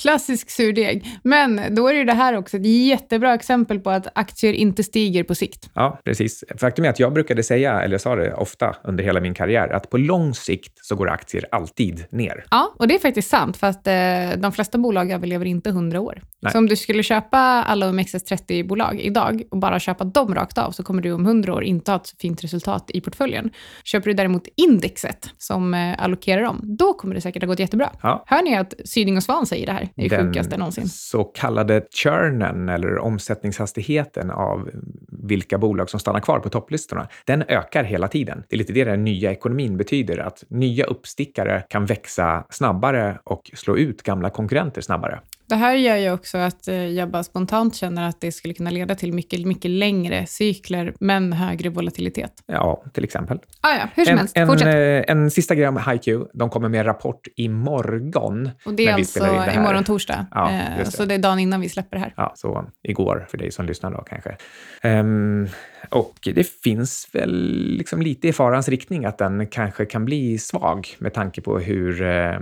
Klassisk 0.00 0.50
surdeg. 0.50 1.06
Men 1.24 1.74
då 1.74 1.88
är 1.88 2.04
det 2.04 2.12
här 2.12 2.36
också 2.36 2.56
ett 2.56 2.66
jättebra 2.66 3.34
exempel 3.34 3.80
på 3.80 3.90
att 3.90 4.06
aktier 4.14 4.52
inte 4.52 4.82
stiger 4.84 5.24
på 5.24 5.34
sikt. 5.34 5.70
Ja, 5.74 6.00
precis. 6.04 6.44
Faktum 6.58 6.84
är 6.84 6.88
att 6.88 7.00
jag 7.00 7.12
brukade 7.12 7.42
säga, 7.42 7.82
eller 7.82 7.94
jag 7.94 8.00
sa 8.00 8.16
det 8.16 8.34
ofta 8.34 8.76
under 8.84 9.04
hela 9.04 9.20
min 9.20 9.34
karriär, 9.34 9.68
att 9.68 9.90
på 9.90 9.98
lång 9.98 10.34
sikt 10.34 10.72
så 10.82 10.96
går 10.96 11.10
aktier 11.10 11.46
alltid 11.50 12.04
ner. 12.10 12.44
Ja, 12.50 12.74
och 12.78 12.88
det 12.88 12.94
är 12.94 12.98
faktiskt 12.98 13.30
sant, 13.30 13.56
fast 13.56 13.86
eh, 13.86 13.94
de 14.36 14.52
flesta 14.52 14.78
bolag 14.78 15.10
överlever 15.10 15.44
inte 15.44 15.70
100 15.70 16.00
år. 16.00 16.20
Nej. 16.42 16.52
Så 16.52 16.58
om 16.58 16.66
du 16.66 16.76
skulle 16.76 17.02
köpa 17.02 17.38
alla 17.38 17.90
OMXS30-bolag 17.90 19.00
idag 19.00 19.42
och 19.50 19.58
bara 19.58 19.78
köpa 19.78 20.04
dem 20.04 20.34
rakt 20.34 20.58
av, 20.58 20.70
så 20.70 20.82
kommer 20.82 21.02
du 21.02 21.12
om 21.12 21.26
100 21.26 21.54
år 21.54 21.64
inte 21.64 21.90
ha 21.90 21.96
ett 21.96 22.14
fint 22.18 22.44
resultat 22.44 22.90
i 22.94 23.00
portföljen. 23.00 23.50
Köper 23.84 24.06
du 24.06 24.14
däremot 24.14 24.48
indexet 24.56 25.30
som 25.38 25.74
eh, 25.74 26.02
allokerar 26.02 26.42
dem, 26.42 26.60
då 26.62 26.94
kommer 26.94 27.14
det 27.14 27.20
säkert 27.20 27.42
ha 27.42 27.46
gått 27.46 27.58
jättebra. 27.58 27.90
Ja. 28.02 28.24
Hör 28.26 28.42
ni 28.42 28.56
att 28.56 28.74
Syding 28.84 29.16
och 29.16 29.22
Svan 29.22 29.46
säger 29.46 29.66
det 29.66 29.72
här? 29.72 29.88
Det 29.96 30.04
är 30.04 30.10
den 30.10 30.26
sjukaste 30.26 30.56
någonsin. 30.56 30.88
så 30.88 31.24
kallade 31.24 31.82
churnen, 31.90 32.68
eller 32.68 32.98
omsättningshastigheten 32.98 34.30
av 34.30 34.70
vilka 35.08 35.58
bolag 35.58 35.90
som 35.90 36.00
stannar 36.00 36.20
kvar 36.20 36.38
på 36.38 36.48
topplistorna, 36.48 37.08
den 37.24 37.42
ökar 37.42 37.84
hela 37.84 38.08
tiden. 38.08 38.42
Det 38.48 38.56
är 38.56 38.58
lite 38.58 38.72
det 38.72 38.84
den 38.84 39.04
nya 39.04 39.32
ekonomin 39.32 39.76
betyder, 39.76 40.18
att 40.18 40.44
nya 40.48 40.84
uppstickare 40.84 41.64
kan 41.68 41.86
växa 41.86 42.44
snabbare 42.50 43.18
och 43.24 43.50
slå 43.54 43.76
ut 43.76 44.02
gamla 44.02 44.30
konkurrenter 44.30 44.80
snabbare. 44.80 45.20
Det 45.50 45.56
här 45.56 45.74
gör 45.74 45.96
ju 45.96 46.12
också 46.12 46.38
att 46.38 46.68
eh, 46.68 46.74
jag 46.74 47.10
bara 47.10 47.22
spontant 47.22 47.76
känner 47.76 48.08
att 48.08 48.20
det 48.20 48.32
skulle 48.32 48.54
kunna 48.54 48.70
leda 48.70 48.94
till 48.94 49.12
mycket, 49.12 49.46
mycket 49.46 49.70
längre 49.70 50.26
cykler, 50.26 50.94
men 51.00 51.32
högre 51.32 51.68
volatilitet. 51.68 52.32
Ja, 52.46 52.84
till 52.92 53.04
exempel. 53.04 53.38
Ah, 53.60 53.74
ja, 53.74 53.88
hur 53.94 54.04
som 54.04 54.12
en, 54.12 54.18
helst. 54.18 54.36
En, 54.36 54.46
Fortsätt. 54.46 54.74
En, 55.08 55.18
en 55.18 55.30
sista 55.30 55.54
grej 55.54 55.68
om 55.68 55.76
HiQ. 55.76 56.28
De 56.34 56.50
kommer 56.50 56.68
med 56.68 56.80
en 56.80 56.86
rapport 56.86 57.28
imorgon. 57.36 58.50
Och 58.64 58.74
det 58.74 58.86
är 58.86 58.94
alltså 58.94 59.24
det 59.24 59.54
imorgon 59.54 59.84
torsdag. 59.84 60.26
Ja, 60.30 60.50
eh, 60.50 60.78
det. 60.78 60.90
Så 60.90 61.04
det 61.04 61.14
är 61.14 61.18
dagen 61.18 61.38
innan 61.38 61.60
vi 61.60 61.68
släpper 61.68 61.96
det 61.96 62.02
här. 62.02 62.14
Ja, 62.16 62.32
så 62.36 62.64
igår 62.82 63.26
för 63.30 63.38
dig 63.38 63.50
som 63.50 63.66
lyssnar 63.66 63.90
då 63.90 64.04
kanske. 64.08 64.36
Um, 64.84 65.48
och 65.88 66.18
det 66.22 66.46
finns 66.46 67.08
väl 67.12 67.32
liksom 67.78 68.02
lite 68.02 68.28
i 68.28 68.32
farans 68.32 68.68
riktning 68.68 69.04
att 69.04 69.18
den 69.18 69.46
kanske 69.46 69.84
kan 69.86 70.04
bli 70.04 70.38
svag 70.38 70.88
med 70.98 71.14
tanke 71.14 71.40
på 71.40 71.58
hur 71.58 72.02
eh, 72.02 72.38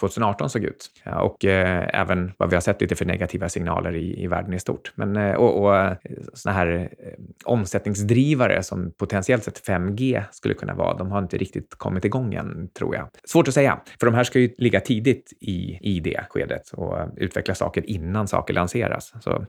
2018 0.00 0.44
eh, 0.44 0.48
såg 0.48 0.64
ut. 0.64 0.90
Ja, 1.02 1.20
och 1.20 1.44
eh, 1.44 1.88
även 1.92 2.17
vad 2.38 2.50
vi 2.50 2.56
har 2.56 2.60
sett 2.60 2.80
lite 2.80 2.96
för 2.96 3.04
negativa 3.04 3.48
signaler 3.48 3.96
i, 3.96 4.22
i 4.22 4.26
världen 4.26 4.54
i 4.54 4.58
stort. 4.58 4.92
Men, 4.94 5.16
eh, 5.16 5.34
och, 5.34 5.62
och 5.62 5.76
eh, 5.76 5.96
såna 6.34 6.54
här 6.54 6.68
eh, 6.68 7.12
omsättningsdrivare 7.44 8.62
som 8.62 8.92
potentiellt 8.98 9.44
sett 9.44 9.66
5G 9.66 10.22
skulle 10.30 10.54
kunna 10.54 10.74
vara, 10.74 10.96
de 10.96 11.10
har 11.10 11.18
inte 11.18 11.36
riktigt 11.36 11.74
kommit 11.74 12.04
igång 12.04 12.34
än, 12.34 12.68
tror 12.78 12.94
jag. 12.94 13.08
Svårt 13.24 13.48
att 13.48 13.54
säga, 13.54 13.80
för 14.00 14.06
de 14.06 14.14
här 14.14 14.24
ska 14.24 14.38
ju 14.38 14.54
ligga 14.58 14.80
tidigt 14.80 15.32
i, 15.40 15.78
i 15.80 16.00
det 16.00 16.26
skedet 16.30 16.70
och 16.72 16.96
utveckla 17.16 17.54
saker 17.54 17.90
innan 17.90 18.28
saker 18.28 18.54
lanseras. 18.54 19.12
Så, 19.20 19.46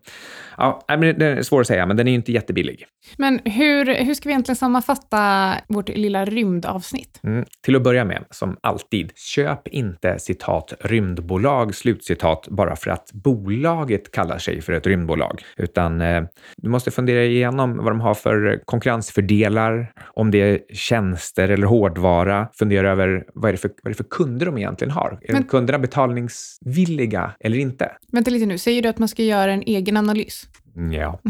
ja, 0.57 0.85
det 0.87 1.21
är 1.21 1.41
svårt 1.41 1.61
att 1.61 1.67
säga, 1.67 1.85
men 1.85 1.97
den 1.97 2.07
är 2.07 2.11
ju 2.11 2.15
inte 2.15 2.31
jättebillig. 2.31 2.85
Men 3.17 3.39
hur, 3.45 4.05
hur 4.05 4.13
ska 4.13 4.29
vi 4.29 4.33
egentligen 4.33 4.55
sammanfatta 4.55 5.53
vårt 5.67 5.89
lilla 5.89 6.25
rymdavsnitt? 6.25 7.19
Mm. 7.23 7.45
Till 7.65 7.75
att 7.75 7.83
börja 7.83 8.05
med, 8.05 8.25
som 8.29 8.57
alltid, 8.61 9.11
köp 9.15 9.67
inte 9.67 10.19
citat 10.19 10.73
rymdbolag, 10.79 11.75
slutcitat, 11.75 12.47
bara 12.59 12.75
för 12.75 12.91
att 12.91 13.11
bolaget 13.13 14.11
kallar 14.11 14.37
sig 14.37 14.61
för 14.61 14.73
ett 14.73 14.87
rymdbolag, 14.87 15.43
utan 15.57 16.01
eh, 16.01 16.23
du 16.57 16.69
måste 16.69 16.91
fundera 16.91 17.23
igenom 17.23 17.77
vad 17.77 17.91
de 17.91 17.99
har 17.99 18.13
för 18.13 18.61
konkurrensfördelar, 18.65 19.93
om 20.03 20.31
det 20.31 20.37
är 20.37 20.59
tjänster 20.73 21.49
eller 21.49 21.67
hårdvara. 21.67 22.47
Fundera 22.53 22.91
över 22.91 23.25
vad 23.33 23.49
är 23.49 23.53
det 23.53 23.57
för, 23.57 23.71
vad 23.83 23.85
är 23.85 23.89
det 23.89 23.97
för 23.97 24.09
kunder 24.09 24.45
de 24.45 24.57
egentligen 24.57 24.91
har. 24.91 25.19
Är 25.21 25.33
Men, 25.33 25.43
kunderna 25.43 25.79
betalningsvilliga 25.79 27.31
eller 27.39 27.57
inte? 27.57 27.91
Vänta 28.11 28.31
lite 28.31 28.45
nu, 28.45 28.57
säger 28.57 28.81
du 28.81 28.89
att 28.89 28.99
man 28.99 29.07
ska 29.07 29.23
göra 29.23 29.51
en 29.51 29.63
egen 29.63 29.97
analys? 29.97 30.47
Ja. 30.91 31.19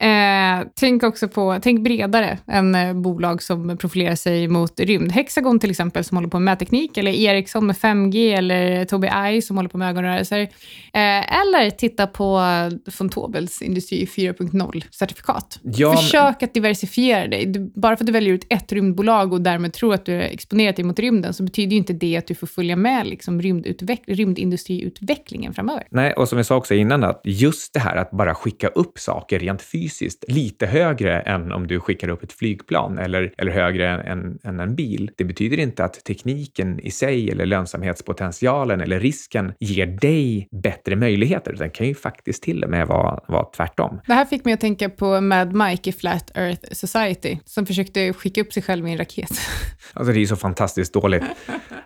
Eh, 0.00 0.66
tänk 0.74 1.02
också 1.02 1.28
på, 1.28 1.58
tänk 1.62 1.80
bredare 1.80 2.38
än 2.46 2.74
eh, 2.74 2.94
bolag 2.94 3.42
som 3.42 3.76
profilerar 3.76 4.14
sig 4.14 4.48
mot 4.48 4.80
rymd. 4.80 5.12
Hexagon 5.12 5.58
till 5.58 5.70
exempel 5.70 6.04
som 6.04 6.16
håller 6.16 6.28
på 6.28 6.38
med 6.38 6.44
mätteknik, 6.44 6.96
eller 6.96 7.12
Ericsson 7.12 7.66
med 7.66 7.76
5G, 7.76 8.38
eller 8.38 8.84
Tobii 8.84 9.10
Eye 9.10 9.42
som 9.42 9.56
håller 9.56 9.68
på 9.68 9.78
med 9.78 9.88
ögonrörelser. 9.88 10.40
Eh, 10.40 11.40
eller 11.40 11.70
titta 11.70 12.06
på 12.06 12.40
von 12.98 13.08
Tobels 13.08 13.62
Industri 13.62 14.04
4.0-certifikat. 14.04 15.58
Ja, 15.62 15.96
Försök 15.96 16.42
att 16.42 16.54
diversifiera 16.54 17.26
dig. 17.26 17.46
Du, 17.46 17.72
bara 17.74 17.96
för 17.96 18.04
att 18.04 18.06
du 18.06 18.12
väljer 18.12 18.34
ut 18.34 18.46
ett 18.48 18.72
rymdbolag 18.72 19.32
och 19.32 19.40
därmed 19.40 19.72
tror 19.72 19.94
att 19.94 20.04
du 20.04 20.14
är 20.14 20.20
exponerat 20.20 20.76
dig 20.76 20.84
mot 20.84 20.98
rymden, 20.98 21.34
så 21.34 21.42
betyder 21.42 21.70
ju 21.70 21.76
inte 21.76 21.92
det 21.92 22.16
att 22.16 22.26
du 22.26 22.34
får 22.34 22.46
följa 22.46 22.76
med 22.76 23.06
liksom, 23.06 23.42
rymdindustriutvecklingen 24.06 25.54
framöver. 25.54 25.86
Nej, 25.90 26.12
och 26.12 26.28
som 26.28 26.38
vi 26.38 26.44
sa 26.44 26.56
också 26.56 26.74
innan, 26.74 27.04
att 27.04 27.20
just 27.24 27.74
det 27.74 27.80
här 27.80 27.96
att 27.96 28.10
bara 28.10 28.34
skicka 28.34 28.68
upp 28.68 28.98
saker 28.98 29.38
rent 29.38 29.62
fysiskt 29.62 29.89
fysiskt 29.90 30.24
lite 30.28 30.66
högre 30.66 31.20
än 31.20 31.52
om 31.52 31.66
du 31.66 31.80
skickar 31.80 32.08
upp 32.08 32.22
ett 32.22 32.32
flygplan 32.32 32.98
eller, 32.98 33.32
eller 33.38 33.52
högre 33.52 33.88
än, 33.88 34.38
än 34.44 34.60
en 34.60 34.74
bil. 34.74 35.10
Det 35.16 35.24
betyder 35.24 35.58
inte 35.58 35.84
att 35.84 36.04
tekniken 36.04 36.80
i 36.80 36.90
sig 36.90 37.30
eller 37.30 37.46
lönsamhetspotentialen 37.46 38.80
eller 38.80 39.00
risken 39.00 39.52
ger 39.60 39.86
dig 39.86 40.48
bättre 40.62 40.96
möjligheter. 40.96 41.52
Den 41.58 41.70
kan 41.70 41.86
ju 41.86 41.94
faktiskt 41.94 42.42
till 42.42 42.64
och 42.64 42.70
med 42.70 42.86
vara, 42.86 43.20
vara 43.28 43.44
tvärtom. 43.44 44.00
Det 44.06 44.14
här 44.14 44.24
fick 44.24 44.44
mig 44.44 44.54
att 44.54 44.60
tänka 44.60 44.88
på 44.88 45.20
Mad 45.20 45.54
Mike 45.54 45.90
i 45.90 45.92
Flat 45.92 46.30
Earth 46.34 46.72
Society 46.72 47.38
som 47.44 47.66
försökte 47.66 48.12
skicka 48.12 48.40
upp 48.40 48.52
sig 48.52 48.62
själv 48.62 48.84
med 48.84 48.92
en 48.92 48.98
raket. 48.98 49.30
Alltså 49.92 50.12
det 50.12 50.20
är 50.20 50.26
så 50.26 50.36
fantastiskt 50.36 50.92
dåligt. 50.92 51.22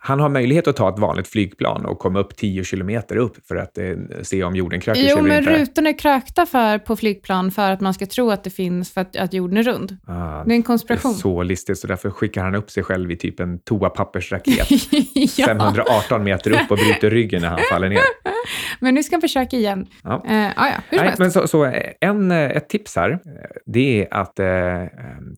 Han 0.00 0.20
har 0.20 0.28
möjlighet 0.28 0.68
att 0.68 0.76
ta 0.76 0.88
ett 0.88 0.98
vanligt 0.98 1.28
flygplan 1.28 1.84
och 1.84 1.98
komma 1.98 2.18
upp 2.18 2.36
10 2.36 2.64
kilometer 2.64 3.16
upp 3.16 3.46
för 3.48 3.56
att 3.56 3.78
eh, 3.78 3.84
se 4.22 4.44
om 4.44 4.56
jorden 4.56 4.80
kröker 4.80 5.00
sig 5.00 5.10
Jo, 5.10 5.18
eller 5.18 5.28
men 5.28 5.38
inte. 5.38 5.58
rutorna 5.58 5.88
är 5.88 5.98
krökta 5.98 6.46
för, 6.46 6.78
på 6.78 6.96
flygplan 6.96 7.50
för 7.50 7.70
att 7.70 7.80
man 7.80 7.93
ska 7.94 8.06
tro 8.06 8.30
att 8.30 8.44
det 8.44 8.50
finns 8.50 8.94
för 8.94 9.00
att, 9.00 9.16
att 9.16 9.32
jorden 9.34 9.56
är 9.58 9.62
rund. 9.62 9.96
Ah, 10.06 10.12
Det 10.12 10.16
är 10.16 10.38
en 10.40 10.48
det 10.48 10.54
är 10.54 10.62
konspiration. 10.62 11.14
så 11.14 11.42
listigt, 11.42 11.78
så 11.78 11.86
därför 11.86 12.10
skickar 12.10 12.42
han 12.44 12.54
upp 12.54 12.70
sig 12.70 12.82
själv 12.82 13.10
i 13.10 13.16
typ 13.16 13.40
en 13.40 13.58
toapappersraket. 13.58 14.68
ja, 15.38 15.46
518 15.46 16.24
meter 16.24 16.50
upp 16.50 16.70
och 16.70 16.76
bryter 16.76 17.10
ryggen 17.10 17.42
när 17.42 17.48
han 17.48 17.60
faller 17.70 17.88
ner. 17.88 18.00
men 18.80 18.94
nu 18.94 19.02
ska 19.02 19.14
han 19.14 19.20
försöka 19.20 19.56
igen. 19.56 19.86
Ja. 20.02 20.24
Eh, 20.28 20.46
ah, 20.56 20.68
ja, 20.68 20.74
hur 20.88 20.98
Nej, 20.98 21.14
men 21.18 21.32
så, 21.32 21.48
så 21.48 21.72
en, 22.00 22.30
eh, 22.30 22.50
ett 22.50 22.68
tips 22.68 22.96
här, 22.96 23.10
eh, 23.10 23.18
det 23.66 24.02
är 24.02 24.14
att 24.14 24.38
eh, 24.38 24.46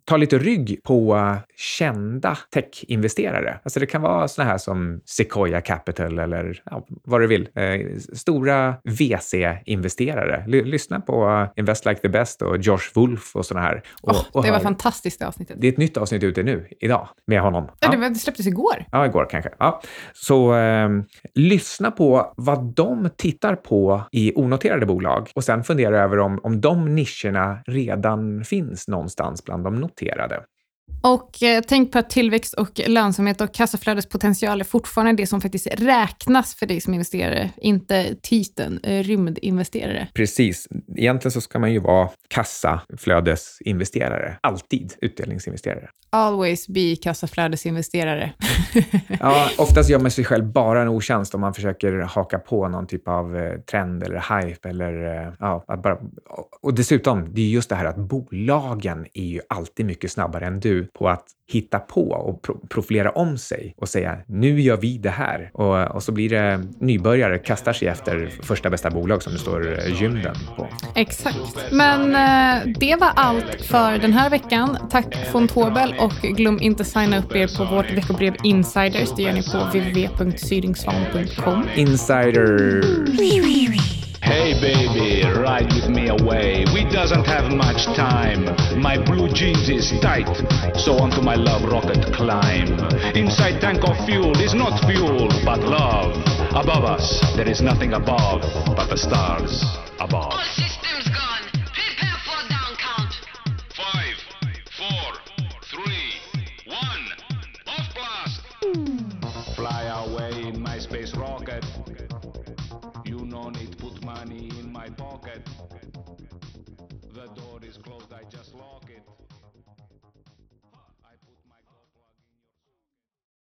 ta 0.05 0.16
lite 0.16 0.38
rygg 0.38 0.81
på 0.85 1.16
eh, 1.16 1.37
kända 1.57 2.38
tech-investerare. 2.55 3.59
Alltså 3.64 3.81
det 3.81 3.87
kan 3.87 4.03
vara 4.03 4.29
såna 4.29 4.49
här 4.49 4.59
som 4.59 5.01
Sequoia 5.05 5.61
Capital 5.61 6.19
eller 6.19 6.62
ja, 6.64 6.87
vad 7.05 7.21
du 7.21 7.27
vill. 7.27 7.49
Eh, 7.55 7.81
stora 8.14 8.75
VC-investerare. 8.85 10.45
Lyssna 10.47 11.01
på 11.01 11.29
eh, 11.29 11.61
Invest 11.61 11.87
Like 11.87 12.01
the 12.01 12.09
Best 12.09 12.42
och 12.47 12.59
Josh 12.59 12.91
Wolf 12.95 13.37
och 13.37 13.47
såna 13.47 13.61
här. 13.61 13.83
Och, 14.03 14.11
och 14.33 14.43
det 14.43 14.51
var 14.51 14.57
hör- 14.57 14.65
fantastiskt 14.65 15.19
det 15.19 15.27
avsnittet. 15.27 15.57
det 15.61 15.67
är 15.67 15.73
ett 15.73 15.79
nytt 15.79 15.97
avsnitt 15.97 16.23
ute 16.23 16.43
nu, 16.43 16.69
idag, 16.81 17.09
med 17.27 17.41
honom. 17.41 17.69
Ja, 17.81 17.91
det, 17.91 17.97
var, 17.97 18.09
det 18.09 18.15
släpptes 18.15 18.47
igår. 18.47 18.85
Ja, 18.93 19.07
igår 19.07 19.27
kanske. 19.31 19.51
Ja. 19.59 19.83
Så 20.13 20.55
eh, 20.55 20.89
lyssna 21.35 21.91
på 21.91 22.33
vad 22.37 22.75
de 22.75 23.11
tittar 23.17 23.55
på 23.55 24.03
i 24.13 24.33
onoterade 24.37 24.87
bolag 24.87 25.31
och 25.35 25.45
sen 25.45 25.65
fundera 25.65 26.03
över 26.03 26.19
om, 26.19 26.41
om 26.43 26.61
de 26.61 26.95
nischerna 26.95 27.59
redan 27.67 28.45
finns 28.45 28.89
någonstans 28.89 29.45
bland 29.45 29.65
de 29.65 29.75
noterade. 29.75 30.41
Och 31.07 31.42
eh, 31.42 31.62
tänk 31.68 31.92
på 31.92 31.99
att 31.99 32.11
tillväxt 32.11 32.55
och 32.55 32.81
lönsamhet 32.87 33.40
och 33.40 33.55
kassaflödespotential 33.55 34.61
är 34.61 34.64
fortfarande 34.64 35.22
det 35.22 35.27
som 35.27 35.40
faktiskt 35.40 35.66
räknas 35.72 36.55
för 36.55 36.66
dig 36.66 36.81
som 36.81 36.94
investerare, 36.94 37.51
inte 37.57 38.14
titeln 38.22 38.81
eh, 38.83 39.03
rymdinvesterare. 39.03 40.09
Precis. 40.14 40.68
Egentligen 40.96 41.33
så 41.33 41.40
ska 41.40 41.59
man 41.59 41.72
ju 41.72 41.79
vara 41.79 42.09
kassaflödesinvesterare. 42.29 44.37
Alltid 44.40 44.94
utdelningsinvesterare. 45.01 45.88
Always 46.11 46.68
be 46.68 46.96
kassaflödesinvesterare. 46.96 48.33
Ja, 49.20 49.51
oftast 49.59 49.90
gör 49.90 49.99
man 49.99 50.11
sig 50.11 50.25
själv 50.25 50.53
bara 50.53 50.83
en 50.83 50.88
otjänst 50.88 51.35
om 51.35 51.40
man 51.40 51.55
försöker 51.55 51.92
haka 51.92 52.38
på 52.38 52.68
någon 52.68 52.87
typ 52.87 53.09
av 53.09 53.37
eh, 53.37 53.61
trend 53.61 54.03
eller 54.03 54.40
hype. 54.40 54.68
Eller, 54.68 54.92
ja, 55.40 55.64
bara, 55.83 55.99
och 56.62 56.75
dessutom, 56.75 57.35
det 57.35 57.40
är 57.40 57.49
just 57.49 57.68
det 57.68 57.75
här 57.75 57.85
att 57.85 57.96
bolagen 57.96 59.07
är 59.14 59.25
ju 59.25 59.40
alltid 59.49 59.87
mycket 59.87 60.12
snabbare 60.12 60.46
än 60.46 60.61
du 60.61 60.76
på 60.85 61.09
att 61.09 61.25
hitta 61.49 61.79
på 61.79 62.11
och 62.11 62.43
pro 62.43 62.59
profilera 62.69 63.11
om 63.11 63.39
sig 63.39 63.75
och 63.77 63.89
säga 63.89 64.19
nu 64.27 64.61
gör 64.61 64.77
vi 64.77 64.99
det 64.99 65.11
här. 65.11 65.51
Och, 65.53 65.95
och 65.95 66.03
så 66.03 66.12
blir 66.12 66.31
det 66.31 66.61
nybörjare 66.81 67.39
kastar 67.39 67.73
sig 67.73 67.89
efter 67.89 68.31
första 68.43 68.71
bästa 68.71 68.91
bolag 68.91 69.23
som 69.23 69.33
det 69.33 69.39
står 69.39 69.79
gymden 70.01 70.37
på. 70.57 70.69
Exakt. 70.95 71.73
Men 71.73 72.01
eh, 72.01 72.62
det 72.79 72.97
var 73.01 73.11
allt 73.17 73.62
för 73.62 73.99
den 73.99 74.12
här 74.12 74.31
veckan. 74.31 74.77
Tack 74.91 75.17
von 75.33 75.49
Tobel 75.49 75.95
och 75.99 76.12
glöm 76.12 76.59
inte 76.61 76.85
signa 76.85 77.19
upp 77.19 77.35
er 77.35 77.59
på 77.59 77.65
vårt 77.75 77.93
veckobrev 77.93 78.37
Insiders. 78.43 79.11
Det 79.17 79.23
gör 79.23 79.33
ni 79.33 79.43
på 79.43 79.59
www.sydingsvan.com. 79.59 81.65
Insider... 81.77 82.81
Hey 84.23 84.55
baby, 84.61 85.23
ride 85.41 85.73
with 85.73 85.89
me 85.89 86.09
away. 86.09 86.65
We 86.73 86.85
doesn't 86.85 87.25
have 87.25 87.53
much 87.53 87.85
time. 87.97 88.45
My 88.81 88.97
blue 89.03 89.29
jeans 89.29 89.69
is 89.69 89.93
tight, 90.01 90.29
so 90.77 90.99
onto 90.99 91.21
my 91.21 91.35
love 91.35 91.63
rocket 91.71 92.13
climb. 92.15 92.79
Inside 93.15 93.61
tank 93.61 93.83
of 93.85 93.97
fuel 94.07 94.39
is 94.41 94.55
not 94.55 94.81
fuel, 94.87 95.29
but 95.45 95.61
love. 95.61 96.17
Above 96.55 96.85
us, 96.85 97.21
there 97.37 97.49
is 97.49 97.61
nothing 97.61 97.93
above 97.93 98.43
but 98.77 98.89
the 98.89 98.97
stars 98.97 99.65
above. 100.01 100.33
All 100.33 100.45
systems 100.55 101.09
gone. 101.13 101.45
Prepare 101.75 102.19
for 102.25 102.41
down 102.49 102.73
count. 102.81 103.13
Five, 103.75 104.17
four, 104.77 105.13
three, 105.71 106.06